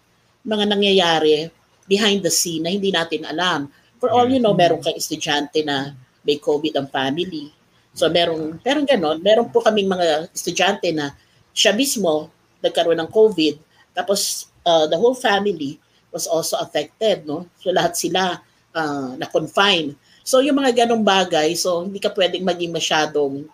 [0.47, 1.51] mga nangyayari
[1.91, 3.67] behind the scene na hindi natin alam.
[3.99, 7.51] For all you know, meron kang estudyante na may COVID ang family.
[7.93, 11.13] So merong, merong ganon, meron po kaming mga estudyante na
[11.53, 12.31] siya mismo
[12.63, 13.59] nagkaroon ng COVID.
[13.93, 15.77] Tapos uh, the whole family
[16.15, 17.47] was also affected, no?
[17.61, 18.41] So lahat sila
[18.73, 19.95] uh, na-confine.
[20.23, 23.47] So yung mga ganong bagay, so hindi ka pwedeng maging masyadong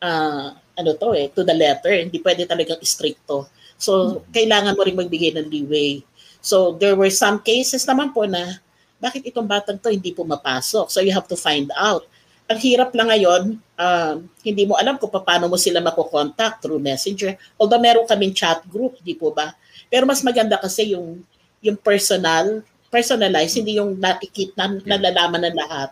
[0.00, 1.92] uh, ano to eh, to the letter.
[1.92, 3.48] Hindi pwede talagang stricto.
[3.76, 6.00] So, kailangan mo rin magbigay ng leeway.
[6.40, 8.60] So, there were some cases naman po na
[8.96, 10.88] bakit itong batang to hindi pumapasok?
[10.88, 12.08] So, you have to find out.
[12.46, 17.34] Ang hirap lang ngayon, um, hindi mo alam kung paano mo sila makokontakt through messenger.
[17.58, 19.52] Although meron kaming chat group, di po ba?
[19.90, 21.20] Pero mas maganda kasi yung
[21.58, 25.90] yung personal, personalized, hindi yung nakikita, nalalaman ng lahat.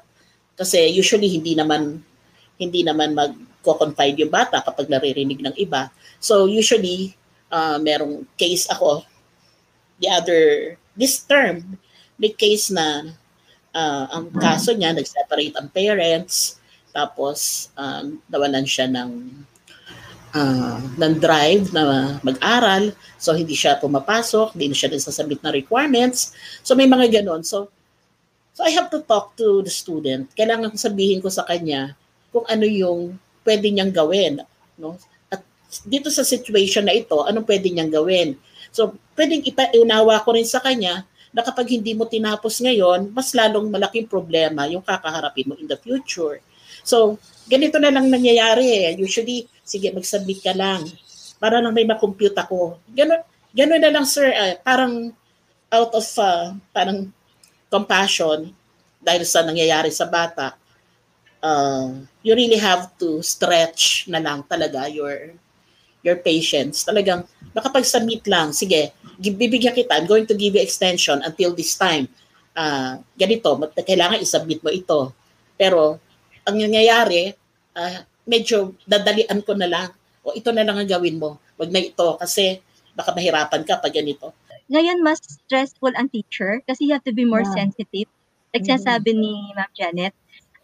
[0.54, 1.98] Kasi usually hindi naman
[2.54, 3.18] hindi naman
[3.64, 5.88] magko-confide yung bata kapag naririnig ng iba.
[6.20, 7.16] So usually
[7.48, 9.00] uh, merong case ako.
[10.04, 10.42] The other
[10.92, 11.80] this term
[12.20, 13.16] may case na
[13.72, 16.60] uh, ang kaso niya nag-separate ang parents
[16.92, 19.10] tapos um, nawalan siya ng
[20.36, 22.92] uh, ng drive na mag-aral.
[23.16, 26.36] So hindi siya pumapasok hindi siya nagsasabit na requirements.
[26.60, 27.40] So may mga ganon.
[27.48, 27.72] So
[28.52, 30.28] so I have to talk to the student.
[30.36, 31.96] Kailangan ko sabihin ko sa kanya
[32.30, 34.42] kung ano yung pwede niyang gawin
[34.80, 34.98] no
[35.82, 38.38] dito sa situation na ito, anong pwede niyang gawin?
[38.70, 41.02] So, pwedeng ipaunawa ko rin sa kanya
[41.34, 45.74] na kapag hindi mo tinapos ngayon, mas lalong malaking problema yung kakaharapin mo in the
[45.74, 46.38] future.
[46.86, 47.18] So,
[47.50, 48.88] ganito na lang nangyayari eh.
[48.94, 50.86] Usually, sige, mag-submit ka lang
[51.42, 52.78] para lang may makompute ako.
[52.94, 53.18] Ganon,
[53.50, 54.30] ganon na lang, sir.
[54.30, 55.10] Uh, parang
[55.74, 57.10] out of uh, parang
[57.66, 58.54] compassion
[59.02, 60.54] dahil sa nangyayari sa bata,
[61.44, 61.92] uh,
[62.24, 65.36] you really have to stretch na lang talaga your
[66.00, 66.84] your patience.
[66.88, 72.08] Talagang nakapag-submit lang, sige, bibigyan kita, I'm going to give you extension until this time.
[72.56, 75.12] Uh, ganito, kailangan isubmit mo ito.
[75.56, 75.96] Pero,
[76.44, 77.32] ang nangyayari,
[77.72, 79.88] uh, medyo dadalian ko na lang.
[80.24, 81.40] O ito na lang ang gawin mo.
[81.56, 82.60] Wag na ito kasi
[82.92, 84.32] baka mahirapan ka pag ganito.
[84.68, 87.64] Ngayon, mas stressful ang teacher kasi you have to be more Yeah.
[87.64, 88.08] sensitive.
[88.54, 90.14] Like sabi ni Ma'am Janet,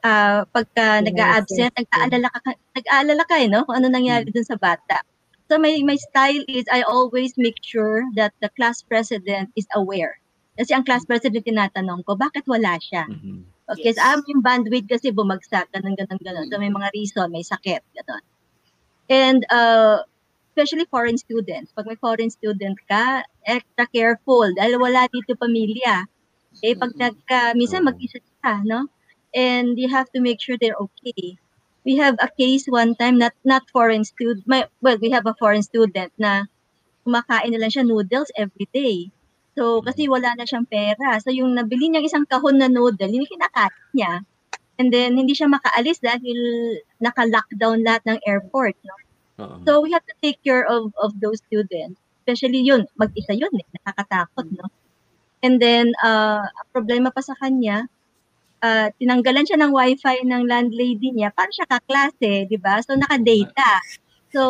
[0.05, 3.65] uh, pagka nag-a-absent, nag-aalala ka, nag-aalala ka eh, no?
[3.65, 5.05] Kung ano nangyari dun sa bata.
[5.51, 10.23] So my, my style is I always make sure that the class president is aware.
[10.55, 13.09] Kasi ang class president tinatanong ko, bakit wala siya?
[13.11, 13.49] Mhm.
[13.71, 14.03] Okay, Yes.
[14.03, 16.47] so ah, yung bandwidth kasi bumagsak, ganun, ganun, ganun.
[16.51, 18.23] So may mga reason, may sakit, ganun.
[19.11, 20.03] And uh,
[20.51, 21.71] especially foreign students.
[21.73, 26.05] Pag may foreign student ka, extra careful dahil wala dito pamilya.
[26.61, 28.91] Eh, pag nagka, minsan mag-isa ka, no?
[29.35, 31.39] And you have to make sure they're okay.
[31.87, 35.35] We have a case one time, not not foreign student, my, well, we have a
[35.39, 36.45] foreign student na
[37.07, 39.09] kumakain na lang siya noodles every day.
[39.57, 41.19] So, kasi wala na siyang pera.
[41.25, 44.23] So, yung nabili niyang isang kahon na noodle, yung kinakain niya.
[44.79, 46.39] And then, hindi siya makaalis dahil
[47.01, 48.77] naka-lockdown lahat ng airport.
[48.85, 48.97] No?
[49.41, 49.57] Oo.
[49.65, 51.99] So, we have to take care of of those students.
[52.23, 54.69] Especially yun, mag-isa yun, eh, nakakatakot, no?
[55.41, 57.89] And then, uh, problema pa sa kanya,
[58.61, 62.81] uh, tinanggalan siya ng wifi ng landlady niya para siya kaklase, di ba?
[62.85, 63.81] So, naka-data.
[64.31, 64.43] So,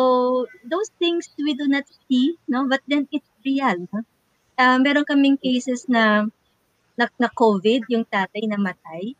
[0.67, 2.67] those things we do not see, no?
[2.69, 4.05] But then, it's real, no?
[4.59, 6.29] Uh, meron kaming cases na,
[6.99, 9.17] na, na COVID, yung tatay namatay.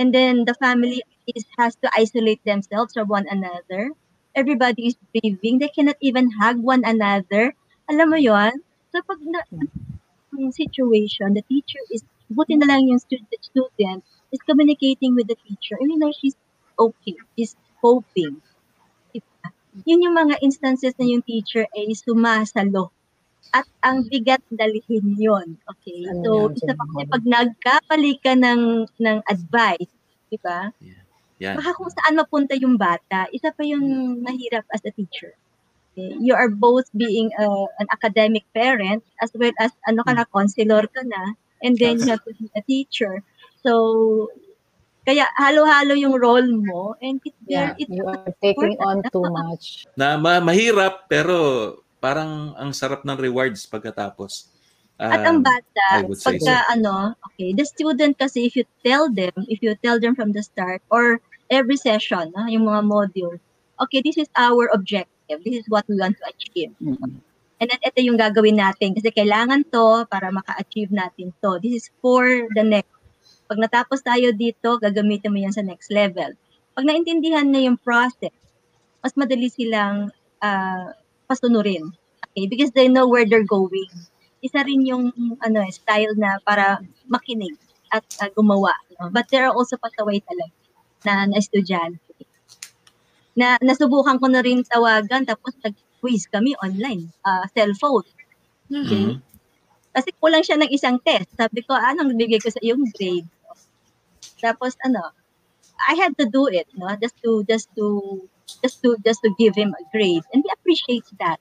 [0.00, 3.94] And then, the family is has to isolate themselves from one another.
[4.34, 5.62] Everybody is grieving.
[5.62, 7.54] They cannot even hug one another.
[7.86, 8.58] Alam mo yon?
[8.90, 9.46] So, pag na,
[10.34, 14.02] yung situation, the teacher is, buti na lang yung student, student
[14.34, 15.78] is communicating with the teacher.
[15.78, 16.34] And you know, she's
[16.74, 17.14] okay.
[17.38, 18.42] She's hoping.
[19.14, 19.46] Diba?
[19.86, 22.90] Yun yung mga instances na yung teacher ay sumasalo.
[23.54, 26.10] At ang bigat dalihin yon Okay?
[26.26, 28.62] So, Ano yan, isa pa kasi pag nagkapali ka ng,
[28.98, 29.92] ng advice,
[30.26, 30.74] di ba?
[31.38, 31.60] Yan.
[31.60, 35.36] Baka kung saan mapunta yung bata, isa pa yung mahirap as a teacher.
[35.94, 36.18] Okay?
[36.18, 37.46] You are both being a,
[37.78, 42.10] an academic parent as well as ano ka na, counselor ka na, and then you
[42.10, 43.22] have to be a teacher.
[43.64, 44.28] So,
[45.04, 49.24] kaya halo-halo yung role mo and it's Yeah, very, it's you are taking on too
[49.28, 49.84] much.
[50.00, 54.52] Na ma- mahirap pero parang ang sarap ng rewards pagkatapos.
[55.00, 59.58] At ang Um, bata, pagka ano, okay, the student kasi if you tell them, if
[59.60, 61.18] you tell them from the start or
[61.50, 63.36] every session, no, yung mga module,
[63.82, 65.42] okay, this is our objective.
[65.42, 66.72] This is what we want to achieve.
[67.58, 71.58] And then ito yung gagawin natin kasi kailangan to para maka-achieve natin to.
[71.58, 72.24] This is for
[72.54, 72.93] the next.
[73.44, 76.32] Pag natapos tayo dito, gagamitin mo yan sa next level.
[76.74, 78.32] Pag naintindihan na yung process,
[79.04, 80.08] mas madali silang
[80.40, 80.96] ah,
[81.28, 81.92] pasunurin.
[82.32, 82.48] Okay?
[82.48, 83.92] Because they know where they're going.
[84.40, 85.12] Isa rin yung
[85.44, 87.56] ano, eh, style na para makinig
[87.92, 88.72] at ah, gumawa.
[88.96, 89.12] no?
[89.12, 90.56] But there are also pasaway talaga
[91.04, 92.00] na, na estudyante.
[93.36, 98.08] Na nasubukan ko na rin tawagan tapos nag-quiz kami online, ah, cellphone.
[98.72, 99.33] mhm.
[99.94, 101.30] Kasi kulang siya ng isang test.
[101.38, 103.30] Sabi ko, anong bigay ko sa iyong grade?
[104.42, 105.14] Tapos ano,
[105.86, 106.90] I had to do it, no?
[106.98, 107.86] Just to just to
[108.58, 110.26] just to just to give him a grade.
[110.34, 111.38] And he appreciates that.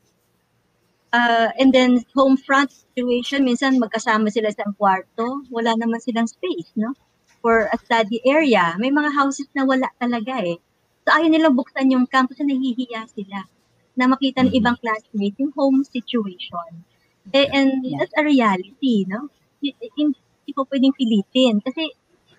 [1.13, 6.73] Uh, and then home front situation minsan magkasama sila sa kwarto wala naman silang space
[6.73, 6.93] no?
[7.41, 8.73] For a study area.
[8.81, 10.57] May mga houses na wala talaga eh.
[11.05, 13.45] So ayaw nilang buksan yung camp kasi nahihiya sila
[13.93, 16.85] na makita ng ibang classmates yung home situation
[17.31, 19.31] eh, and that's a reality no?
[19.63, 21.63] Hi- hindi ko pwedeng pilitin.
[21.63, 21.87] Kasi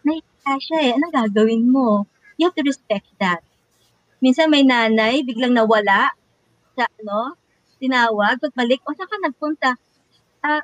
[0.05, 0.90] nahihiya siya eh.
[0.92, 2.05] Anong gagawin mo?
[2.37, 3.40] You have to respect that.
[4.20, 6.12] Minsan may nanay biglang nawala
[6.77, 7.38] sa ano,
[7.81, 9.70] tinawag, pagbalik, o saan ka nagpunta?
[10.42, 10.61] Ah,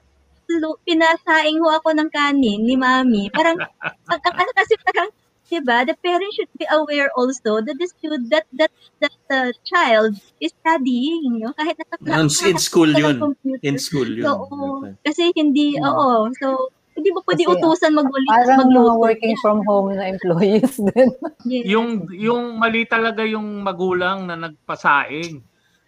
[0.51, 3.31] lu- pinasaing ho ako ng kanin ni mami.
[3.33, 5.09] Parang, ang- ang- ano kasi parang,
[5.51, 8.71] diba, the parent should be aware also that the student, that, that,
[9.03, 11.51] that the child is studying, no?
[11.59, 11.75] kahit
[12.07, 13.19] nasa in school yun.
[13.19, 13.61] computer.
[13.67, 14.23] In school yun.
[14.25, 14.87] So, oo.
[15.03, 19.01] kasi hindi, oo, so, hindi mo pwede Kasi, utusan magwali, Parang mga magluto.
[19.01, 21.09] working from home na employees din.
[21.49, 21.65] Yes.
[21.71, 25.41] Yung yung mali talaga yung magulang na nagpasaing.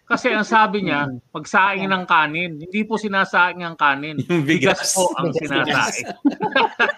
[0.03, 2.59] Kasi ang sabi niya, magsaing ng kanin.
[2.59, 4.19] Hindi po sinasaing ang kanin.
[4.27, 4.91] Yung bigas.
[4.91, 5.47] po ang Bigas.
[5.47, 6.07] sinasaing.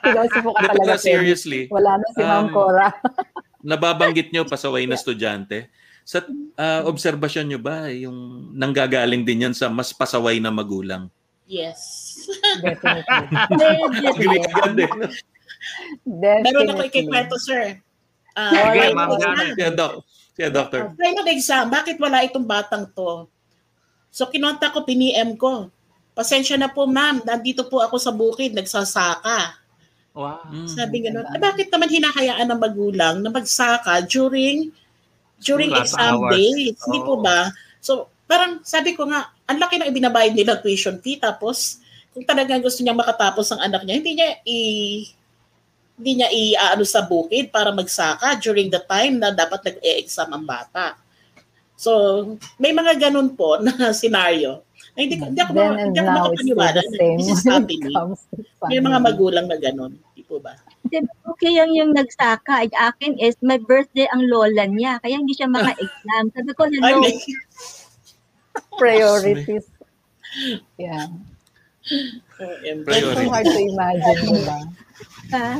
[0.01, 0.93] Seryoso po ka talaga.
[0.93, 1.61] uh, seriously.
[1.69, 2.87] Wala na si Ma'am um, Cora.
[3.61, 5.69] nababanggit nyo pasaway na estudyante.
[6.01, 6.21] Sa
[6.57, 11.09] ah, obserbasyon nyo ba yung nanggagaling din yan sa mas pasaway na magulang?
[11.45, 11.77] Yes.
[12.61, 13.05] Definitely.
[13.05, 14.89] Eh.
[14.89, 15.09] no?
[16.05, 16.89] Meron ako Definitely.
[16.89, 17.81] ikikwento, sir.
[18.33, 19.09] Ah, Sige, Ma'am.
[19.17, 19.55] Janet.
[20.35, 20.67] Siya, doc.
[20.69, 20.99] Siya, doctor.
[20.99, 23.25] Final exam, bakit wala itong batang to?
[24.11, 25.71] So, kinonta ko, piniem ko.
[26.15, 27.19] Pasensya na po, ma'am.
[27.23, 29.59] Nandito po ako sa bukid, nagsasaka.
[30.15, 30.47] Wow.
[30.47, 30.71] Mm.
[30.71, 31.27] Sabi gano'n.
[31.35, 34.71] Eh, bakit naman hinahayaan ng magulang na magsaka during
[35.43, 36.31] during School exam hours.
[36.39, 36.79] days?
[36.87, 37.51] Hindi po ba?
[37.83, 41.19] So, parang sabi ko nga, ang laki na ibinabayad nila tuition fee.
[41.19, 41.83] Tapos,
[42.15, 44.57] kung talagang gusto niya makatapos ang anak niya, hindi niya i
[45.95, 50.99] hindi niya i-ano sa bukid para magsaka during the time na dapat nag-e-exam ang bata.
[51.75, 51.91] So,
[52.55, 54.63] may mga ganun po na scenario.
[54.95, 57.95] Na hindi, ko- hindi ako, Then hindi ako makapaniwala na this is happening.
[58.67, 59.95] May mga magulang na ganun.
[60.15, 60.55] Di po ba?
[61.35, 62.63] Okay yung yung nagsaka.
[62.63, 64.99] Ay, akin is, may birthday ang lola niya.
[65.03, 66.31] Kaya hindi siya maka-exam.
[66.31, 67.15] Sabi ko, Ay, hello, may,
[68.79, 69.67] Priorities.
[70.75, 71.07] Yeah.
[71.85, 74.59] It's so hard to imagine, diba?
[75.31, 75.59] ah,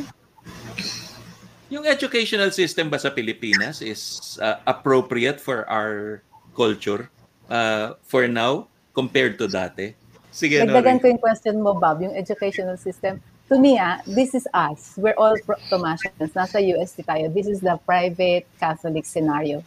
[1.69, 6.21] Yung educational system ba sa Pilipinas is uh, appropriate for our
[6.55, 7.10] culture
[7.49, 9.97] uh, for now compared to dati?
[10.31, 11.01] Sige, Dagdagan Nori.
[11.01, 13.23] ko yung question mo, Bob, yung educational system.
[13.47, 14.97] To me, ah, this is us.
[14.97, 15.38] We're all
[15.69, 16.34] Tomasians.
[16.34, 17.29] Nasa UST tayo.
[17.29, 19.62] This is the private Catholic scenario.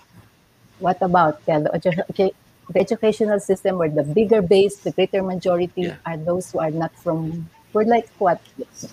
[0.79, 1.71] What about yeah, the,
[2.11, 2.35] okay,
[2.71, 6.03] the educational system where the bigger base, the greater majority Yeah.
[6.07, 8.41] are those who are not from, we're like what?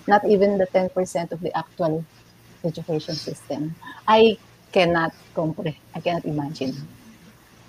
[0.06, 2.04] Not even the 10% of the actual
[2.64, 3.74] education system.
[4.06, 4.38] I
[4.72, 5.80] cannot comprehend.
[5.94, 6.74] I cannot imagine.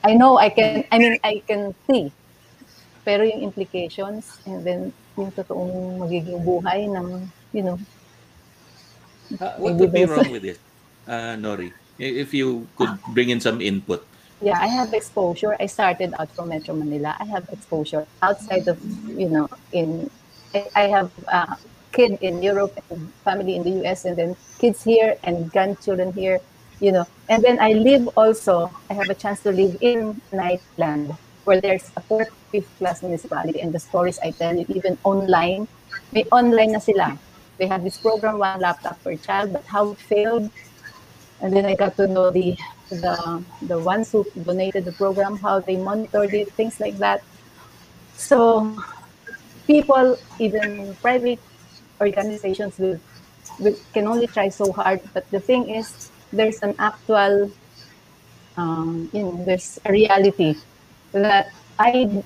[0.04, 2.12] I know I can, I mean, I can see
[3.08, 7.24] pero yung implications and then yung totoong magiging buhay ng,
[7.56, 7.80] you know,
[9.28, 10.56] Uh, what could be wrong with it,
[11.04, 11.76] uh, Nori?
[12.00, 14.08] If you could bring in some input.
[14.40, 15.58] yeah, I have exposure.
[15.60, 17.12] I started out from Metro Manila.
[17.20, 20.10] I have exposure outside of, you know, in,
[20.76, 21.58] I, have a
[21.92, 26.40] kid in Europe and family in the US and then kids here and grandchildren here,
[26.80, 27.06] you know.
[27.30, 31.92] And then I live also, I have a chance to live in Nightland where there's
[31.96, 35.68] a fourth, fifth class municipality and the stories I tell you, even online,
[36.12, 37.18] may online na sila.
[37.58, 40.52] They have this program, one laptop per child, but how it failed
[41.42, 42.58] and then I got to know the
[42.90, 47.22] the the ones who donated the program, how they monitored it, things like that.
[48.16, 48.76] So
[49.68, 51.40] people, even private
[52.02, 53.00] organizations, will,
[53.60, 55.02] will can only try so hard.
[55.14, 57.52] But the thing is, there's an actual,
[58.56, 60.56] um, you know, there's a reality
[61.12, 62.24] that I do.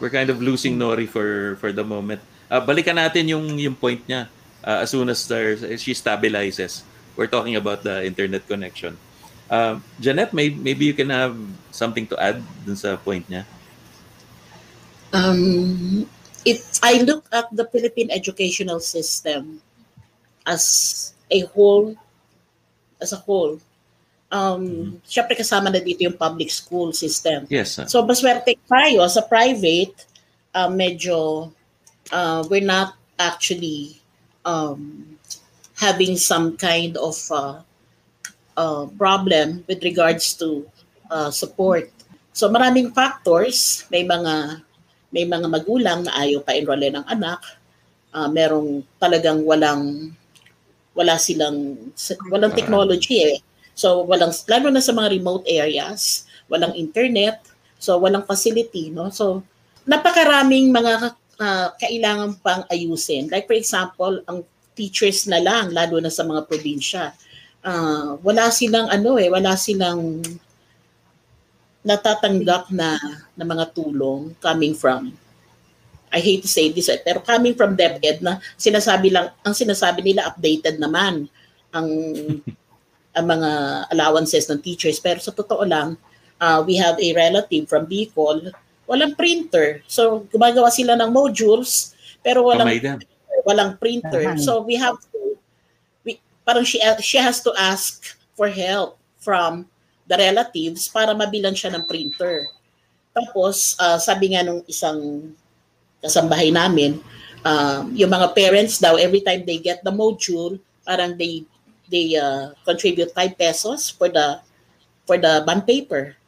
[0.00, 2.20] We're kind of losing Nori for for the moment.
[2.48, 4.28] Uh, balikan natin yung yung point niya.
[4.60, 5.24] Uh, as soon as
[5.80, 6.84] she stabilizes.
[7.16, 8.96] We're talking about the internet connection.
[9.48, 11.34] Um, Janet, may, maybe you can have
[11.72, 13.48] something to add dun sa point niya.
[15.12, 16.06] Um,
[16.44, 19.60] it, I look at the Philippine educational system
[20.46, 21.96] as a whole,
[23.00, 23.60] as a whole.
[24.30, 27.50] Um, Siyempre kasama na dito yung public school system.
[27.50, 27.78] Yes.
[27.78, 30.06] uh, So, maswerte tayo sa private,
[30.54, 31.50] uh, medyo
[32.14, 33.98] uh, we're not actually
[34.46, 35.18] um,
[35.74, 37.58] having some kind of uh,
[38.56, 40.62] uh, problem with regards to
[41.10, 41.90] uh, support.
[42.32, 43.82] So, maraming factors.
[43.90, 44.62] May mga
[45.10, 47.38] may mga magulang na ayaw pa enrollen ng anak.
[48.10, 50.10] Uh, merong talagang walang
[50.94, 51.78] wala silang
[52.30, 53.38] walang technology eh.
[53.74, 57.42] So walang lalo na sa mga remote areas, walang internet,
[57.78, 59.10] so walang facility, no?
[59.14, 59.46] So
[59.86, 63.30] napakaraming mga uh, kailangan pang ayusin.
[63.30, 64.42] Like for example, ang
[64.74, 67.14] teachers na lang lalo na sa mga probinsya.
[67.60, 70.24] Uh, wala silang ano eh, wala silang
[71.80, 73.00] natatanggap na
[73.32, 75.16] na mga tulong coming from
[76.10, 80.02] I hate to say this, eh, pero coming from DepEd na sinasabi lang, ang sinasabi
[80.02, 81.30] nila updated naman
[81.70, 81.88] ang,
[83.16, 83.50] ang mga
[83.94, 84.98] allowances ng teachers.
[84.98, 85.94] Pero sa totoo lang,
[86.42, 88.50] uh, we have a relative from Bicol,
[88.90, 89.86] walang printer.
[89.86, 91.94] So gumagawa sila ng modules,
[92.26, 92.66] pero walang,
[93.46, 94.34] walang printer.
[94.42, 95.38] So we have to,
[96.02, 99.69] we, parang she, she has to ask for help from
[100.10, 102.50] the relatives para mabilan siya ng printer.
[103.14, 105.30] Tapos, uh, sabi nga nung isang
[106.02, 106.98] kasambahay namin,
[107.46, 111.46] um, yung mga parents daw, every time they get the module, parang they
[111.86, 114.42] they uh, contribute 5 pesos for the
[115.06, 116.18] for the bond paper.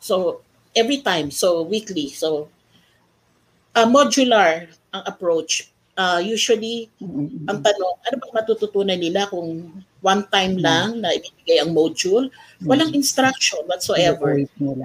[0.00, 0.44] So,
[0.76, 2.12] every time, so weekly.
[2.12, 2.52] So,
[3.72, 5.68] uh, modular ang approach.
[5.98, 6.86] Uh, usually,
[7.50, 9.66] ang tanong, ano ba matututunan nila kung
[9.98, 12.30] one time lang na ibibigay ang module?
[12.62, 14.38] Walang instruction whatsoever.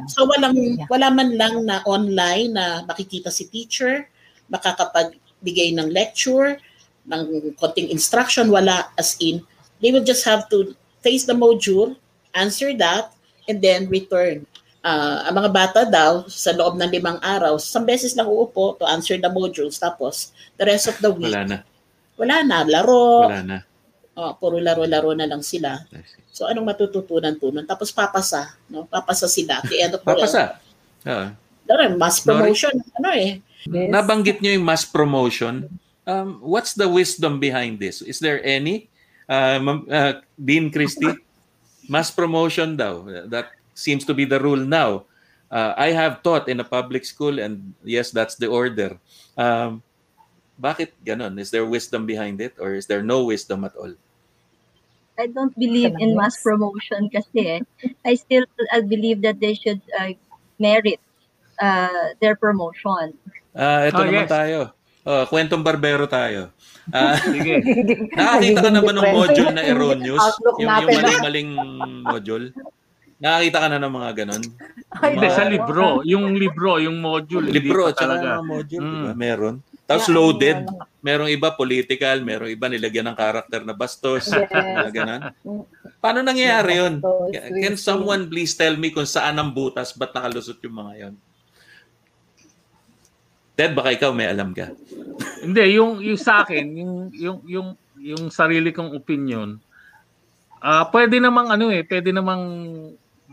[0.09, 0.57] So walang
[0.89, 4.09] wala man lang na online na makikita si teacher,
[4.49, 6.57] makakapagbigay ng lecture,
[7.05, 9.45] ng konting instruction, wala as in
[9.85, 10.73] they will just have to
[11.05, 11.93] face the module,
[12.33, 13.13] answer that,
[13.45, 14.47] and then return.
[14.83, 18.83] Uh, ang mga bata daw, sa loob ng limang araw, isang beses lang uupo to
[18.83, 19.79] answer the modules.
[19.79, 21.57] Tapos, the rest of the week, wala na.
[22.19, 22.57] Wala na.
[22.67, 23.31] Laro.
[23.31, 23.57] Wala na.
[24.13, 25.81] Oh, puro laro-laro na lang sila.
[26.35, 27.63] So, anong matututunan po nun?
[27.63, 28.59] Tapos, papasa.
[28.67, 28.83] No?
[28.85, 29.63] Papasa sila.
[29.63, 30.59] At the end of Papasa.
[31.07, 31.31] Oo.
[31.63, 32.75] Uh, mass promotion.
[32.75, 33.29] Nori, ano eh.
[33.63, 33.87] Yes.
[33.87, 35.71] Nabanggit nyo yung mass promotion.
[36.03, 38.03] Um, what's the wisdom behind this?
[38.03, 38.91] Is there any?
[39.31, 41.23] Uh, uh, Dean Christie?
[41.87, 43.07] Mass promotion daw.
[43.31, 45.05] That seems to be the rule now.
[45.53, 48.97] Uh, I have taught in a public school and yes, that's the order.
[49.37, 49.83] Um,
[50.57, 51.39] bakit ganon?
[51.39, 53.93] Is there wisdom behind it or is there no wisdom at all?
[55.17, 57.61] I don't believe in mass promotion kasi eh.
[58.01, 60.17] I still I believe that they should uh,
[60.57, 60.97] merit
[61.61, 63.13] uh, their promotion.
[63.53, 64.33] Ah, uh, ito oh, naman yes.
[64.33, 64.59] tayo.
[65.03, 66.49] Oh, kwentong barbero tayo.
[66.89, 67.59] Uh, Sige.
[68.15, 70.25] Nakakita ka na ba ng module na erroneous?
[70.57, 71.51] Yung, yung maling-maling
[72.07, 72.45] module?
[73.23, 74.43] Nakakita ka na ng mga ganon?
[74.99, 76.03] Hindi, sa libro.
[76.03, 77.47] Yung libro, yung module.
[77.47, 78.43] Libro, talaga.
[78.43, 78.91] Mga module, mm.
[78.99, 79.13] diba?
[79.15, 79.55] Meron.
[79.87, 80.59] Tapos yeah, loaded.
[80.99, 84.27] Merong iba political, merong iba nilagyan ng karakter na bastos.
[84.27, 84.91] Yes.
[84.91, 85.31] Ganon.
[86.03, 86.99] Paano nangyayari yun?
[87.63, 91.13] Can someone please tell me kung saan ang butas, ba't nakalusot yung mga yon?
[93.55, 94.67] Ted, baka ikaw may alam ka.
[95.45, 97.67] Hindi, yung yung sa akin, yung yung yung
[98.03, 99.61] yung sarili kong opinion,
[100.59, 102.43] ah uh, pwede namang ano eh, pwede namang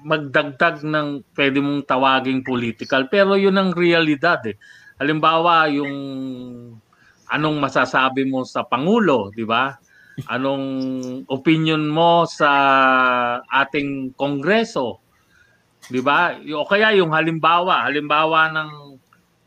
[0.02, 4.56] magdagdag ng pwede mong tawaging political, pero yun ang realidad eh.
[5.00, 5.94] Halimbawa, yung
[7.30, 9.72] anong masasabi mo sa pangulo, di ba?
[10.28, 10.66] Anong
[11.32, 12.50] opinion mo sa
[13.48, 15.00] ating kongreso?
[15.88, 16.36] 'Di ba?
[16.36, 18.72] O kaya yung halimbawa, halimbawa ng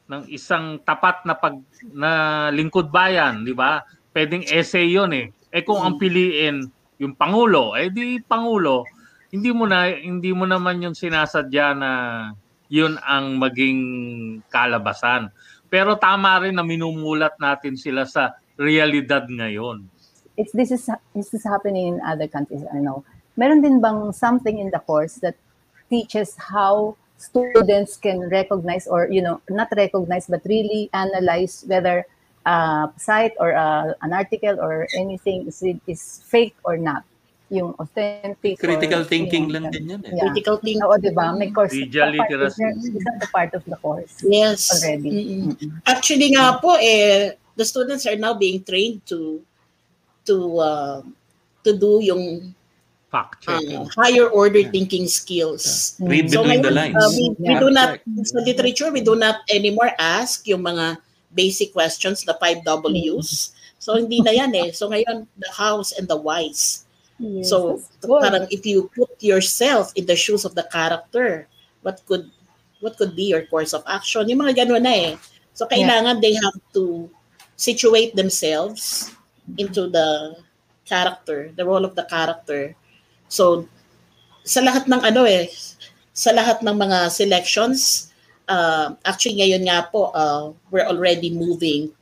[0.10, 1.56] ng isang tapat na pag
[1.94, 2.12] na
[2.50, 3.86] lingkod bayan, 'di ba?
[4.10, 5.30] Pwedeng essay 'yon eh.
[5.54, 6.66] Eh kung ang piliin
[6.98, 8.90] yung pangulo, eh di pangulo,
[9.34, 11.92] hindi mo na hindi mo naman yung sinasadya na
[12.70, 13.82] yun ang maging
[14.54, 15.34] kalabasan.
[15.74, 19.90] Pero tama rin na minumulat natin sila sa realidad ngayon.
[20.38, 20.86] It's this is
[21.18, 23.02] this is happening in other countries I know.
[23.34, 25.34] Meron din bang something in the course that
[25.90, 32.06] teaches how students can recognize or you know not recognize but really analyze whether
[32.46, 37.02] a site or a, an article or anything is, is fake or not
[37.54, 38.58] yung authentic.
[38.58, 40.18] Critical or, thinking lang din yan eh.
[40.18, 40.34] Yeah.
[40.34, 40.82] Critical thinking.
[40.82, 41.30] Oo, di ba?
[41.38, 41.78] May course.
[41.78, 42.66] Media literacy.
[42.66, 44.18] Is that the part of the course?
[44.26, 44.74] Yes.
[44.74, 45.46] Already.
[45.54, 45.86] Mm-hmm.
[45.86, 49.46] Actually nga po, eh, the students are now being trained to
[50.26, 51.00] to uh,
[51.62, 52.56] to do yung
[53.14, 53.78] fact checking.
[53.78, 55.94] Uh, higher order thinking skills.
[56.02, 56.10] Yeah.
[56.10, 56.98] Read between so, the lines.
[56.98, 60.98] Uh, we, we do not, sa literature, we do not anymore ask yung mga
[61.30, 63.54] basic questions, the five W's.
[63.78, 64.70] So, hindi na yan eh.
[64.74, 66.83] So, ngayon, the hows and the whys.
[67.22, 71.48] Yes, so, parang if you put yourself in the shoes of the character,
[71.86, 72.32] what could
[72.82, 74.28] what could be your course of action?
[74.28, 75.12] Yung mga ganun na eh.
[75.54, 76.24] So, kailangan yeah.
[76.24, 77.08] they have to
[77.56, 79.14] situate themselves
[79.58, 80.42] into the
[80.84, 82.76] character, the role of the character.
[83.30, 83.70] So,
[84.44, 85.48] sa lahat ng ano eh,
[86.12, 88.12] sa lahat ng mga selections,
[88.50, 91.94] uh, actually ngayon nga po, uh, we're already moving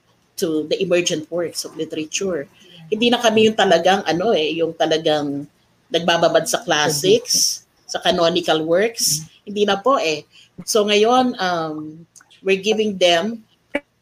[0.41, 2.49] to the emergent works of literature
[2.91, 5.47] hindi na kami yung talagang ano eh, yung talagang
[5.87, 9.23] nagbababad sa classics, sa canonical works.
[9.47, 10.27] Hindi na po eh.
[10.67, 12.03] So ngayon, um,
[12.43, 13.47] we're giving them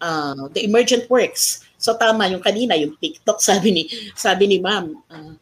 [0.01, 1.63] uh, the emergent works.
[1.77, 3.83] So tama yung kanina, yung TikTok, sabi ni,
[4.17, 5.33] sabi ni ma'am, uh,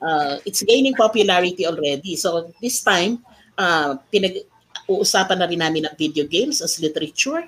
[0.00, 2.16] uh, it's gaining popularity already.
[2.16, 3.20] So this time,
[3.60, 4.48] uh, pinag
[4.88, 7.46] uusapan na rin namin ang video games as literature.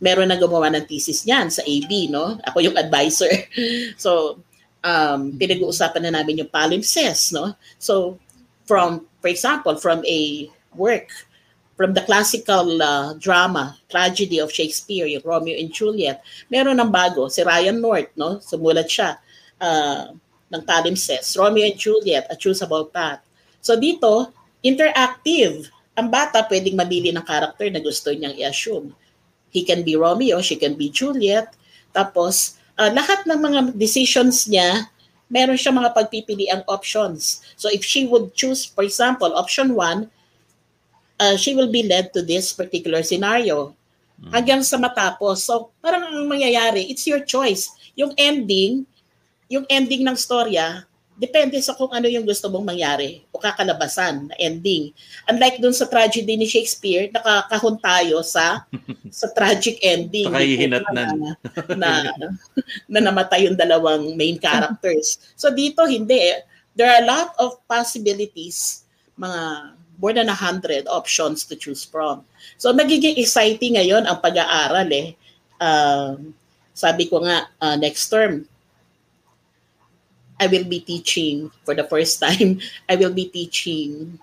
[0.00, 2.40] Meron na gumawa ng thesis niyan sa AB, no?
[2.48, 3.28] Ako yung advisor.
[4.04, 4.40] so,
[4.80, 7.52] um, pinag-uusapan na namin yung palimpsest, no?
[7.76, 8.16] So,
[8.64, 11.12] from, for example, from a work,
[11.76, 16.20] from the classical uh, drama, tragedy of Shakespeare, yung Romeo and Juliet,
[16.52, 18.36] meron ng bago, si Ryan North, no?
[18.40, 19.16] Sumulat siya
[19.60, 20.12] uh,
[20.52, 23.24] ng palimpsest, Romeo and Juliet, A Choosable Path.
[23.64, 25.72] So dito, interactive.
[25.96, 28.92] Ang bata pwedeng mamili ng character na gusto niyang i-assume.
[29.50, 31.54] He can be Romeo, she can be Juliet.
[31.90, 34.86] Tapos, uh, lahat ng mga decisions niya,
[35.30, 37.42] meron siya mga pagpipiliang options.
[37.54, 40.10] So if she would choose, for example, option one,
[41.22, 43.74] uh, she will be led to this particular scenario
[44.28, 45.46] hanggang sa matapos.
[45.46, 47.70] So parang ang mangyayari, it's your choice.
[47.94, 48.84] Yung ending,
[49.46, 50.84] yung ending ng storya,
[51.20, 54.88] depende sa kung ano yung gusto mong mangyari o kakalabasan na ending.
[55.28, 58.64] Unlike dun sa tragedy ni Shakespeare, nakakahon tayo sa
[59.20, 60.32] sa tragic ending.
[60.32, 61.36] Pakahihinatnan.
[61.76, 62.26] Na, na,
[62.88, 65.20] na namatay yung dalawang main characters.
[65.36, 66.40] So dito, hindi.
[66.72, 68.88] There are a lot of possibilities,
[69.20, 72.24] mga more than a hundred options to choose from.
[72.56, 75.12] So nagiging exciting ngayon ang pag-aaral eh.
[75.60, 76.32] Um,
[76.72, 78.48] sabi ko nga, uh, next term,
[80.40, 82.58] I will be teaching for the first time.
[82.90, 84.18] I will be teaching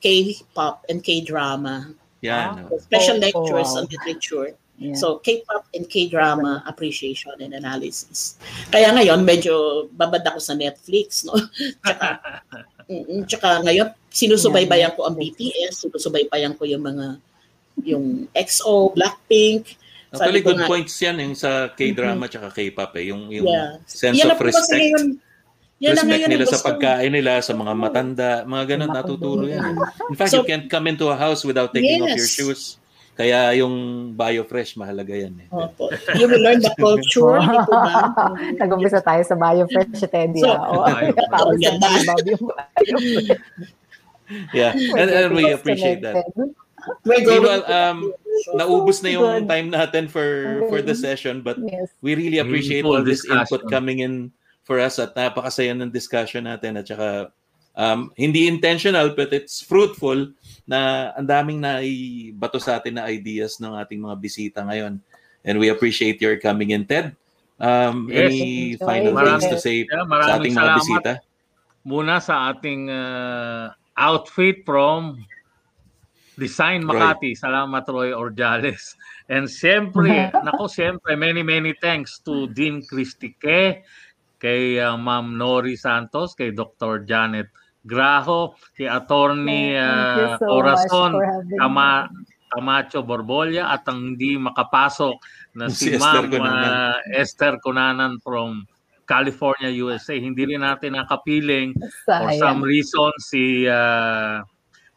[0.00, 1.92] K-pop and K-drama.
[2.24, 2.64] Yan.
[2.72, 3.78] So, special Oh, oh, lectures wow.
[3.80, 4.56] on literature.
[4.74, 4.98] Yeah.
[4.98, 8.34] So K-pop and K-drama appreciation and analysis.
[8.74, 11.38] Kaya ngayon medyo babad ako sa Netflix, no?
[11.84, 12.18] tsaka,
[12.90, 17.06] mm, tsaka ngayon sinusubaybayan ko ang BTS, sinusubaybayan ko yung mga
[17.86, 19.78] yung EXO, Blackpink.
[20.14, 23.10] Actually, good nga, points yan yung sa K-drama tsaka K-pop eh.
[23.10, 23.78] Yung, yung Yeah.
[23.86, 24.74] sense Yan of po kasi respect.
[24.78, 25.06] ngayon,
[25.82, 29.74] yan na respect nila sa pagkain nila, sa mga matanda, mga ganun, natuturo yan.
[30.10, 32.34] In fact, So- you can't come into a house without taking off your Yes.
[32.34, 32.62] shoes.
[33.14, 33.74] Kaya yung
[34.18, 35.46] BioFresh, mahalaga yan eh.
[35.54, 35.86] Opo.
[36.18, 38.26] You will learn the culture, di po ba?
[38.62, 40.42] Nag-umpisa tayo sa BioFresh, Teddy.
[40.42, 40.58] So, ah.
[40.66, 40.82] Oo.
[40.90, 41.30] BioFresh.
[41.30, 43.38] Tapos yung BioFresh.
[44.56, 46.24] Yeah, and, and we appreciate that.
[47.04, 48.12] Meanwhile, um,
[48.56, 51.92] naubos na yung time natin for for the session, but Yes.
[52.00, 54.32] we really appreciate all this input coming in
[54.64, 57.30] for us at napakasaya ng discussion natin at saka
[57.76, 60.32] um, hindi intentional but it's fruitful
[60.64, 64.96] na ang daming naibato sa atin na ideas ng ating mga bisita ngayon.
[65.44, 67.12] And we appreciate your coming in, Ted.
[67.60, 68.32] Um, Yes.
[68.32, 68.40] any
[68.74, 69.24] Enjoy final it.
[69.28, 71.12] things to say Yeah, sa maraming ating mga bisita?
[71.84, 75.20] Muna sa ating uh, outfit from
[76.34, 76.98] Design Roy.
[76.98, 77.36] Makati.
[77.38, 78.96] Salamat Roy Orjales.
[79.28, 83.84] And siyempre, nako siyempre, many many thanks to Dean Cristique,
[84.44, 87.08] kay uh, Ma'am Nori Santos, kay Dr.
[87.08, 87.48] Janet
[87.80, 92.12] Graho, kay Attorney uh, so having Cama,
[92.52, 95.16] Camacho Borbolla at ang hindi makapasok
[95.56, 96.74] na Si si, Esther Ma'am Cunanan.
[96.76, 98.68] uh, Esther Cunanan from
[99.08, 100.16] California, USA.
[100.16, 101.72] Hindi rin natin nakapiling
[102.04, 102.68] for some Sayang.
[102.68, 104.44] reason si uh,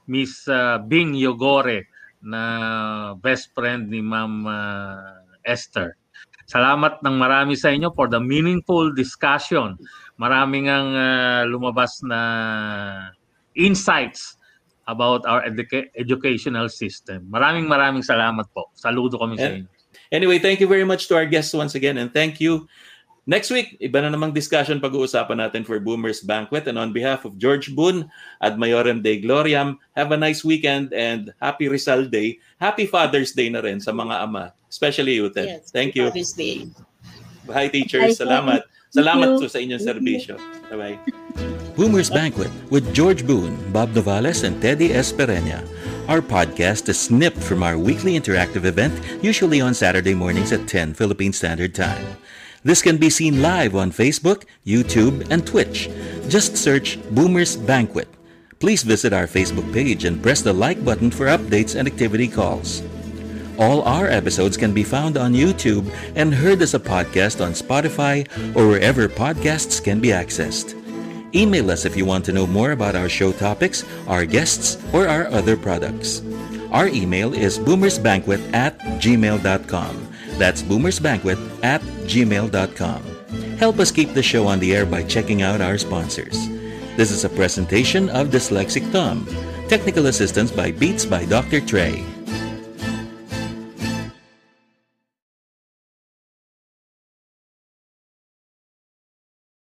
[0.07, 1.87] Miss uh, Bing Yogore
[2.23, 5.95] na best friend ni Ma'am uh, Esther.
[6.47, 9.75] Salamat ng marami sa inyo for the meaningful discussion.
[10.15, 12.19] Maraming ang uh, lumabas na
[13.53, 14.39] insights
[14.87, 17.27] about our educa- educational system.
[17.27, 18.71] Maraming maraming salamat po.
[18.73, 19.69] Saludo kami sa And- inyo.
[20.07, 22.63] Anyway, thank you very much to our guests once again and thank you.
[23.27, 27.35] Next week, iba na namang discussion pag-uusapan natin for Boomers Banquet and on behalf of
[27.35, 28.07] George Boone
[28.39, 32.39] at Mayorem de Gloriam, have a nice weekend and happy Rizal Day.
[32.55, 35.59] Happy Father's Day na rin sa mga ama, especially you, Ted.
[35.59, 36.07] Yes, Thank you.
[36.07, 36.71] Father's Day.
[37.51, 38.15] Hi, teachers.
[38.15, 38.61] Bye, Salamat.
[38.63, 39.39] Thank Salamat you.
[39.43, 40.33] po sa inyong serbisyo.
[40.71, 40.95] Bye-bye.
[41.75, 45.67] Boomers Banquet with George Boone, Bob Novales, and Teddy Espereña.
[46.07, 50.95] Our podcast is snipped from our weekly interactive event, usually on Saturday mornings at 10
[50.95, 52.07] Philippine Standard Time.
[52.63, 55.89] This can be seen live on Facebook, YouTube, and Twitch.
[56.27, 58.07] Just search Boomers Banquet.
[58.59, 62.81] Please visit our Facebook page and press the like button for updates and activity calls.
[63.59, 68.25] All our episodes can be found on YouTube and heard as a podcast on Spotify
[68.55, 70.73] or wherever podcasts can be accessed.
[71.35, 75.07] Email us if you want to know more about our show topics, our guests, or
[75.07, 76.21] our other products.
[76.71, 80.06] Our email is boomersbanquet at gmail.com.
[80.37, 83.03] That's boomersbanquet at gmail.com.
[83.57, 86.47] Help us keep the show on the air by checking out our sponsors.
[86.95, 89.27] This is a presentation of Dyslexic Tom.
[89.67, 91.61] Technical assistance by Beats by Dr.
[91.61, 92.05] Trey.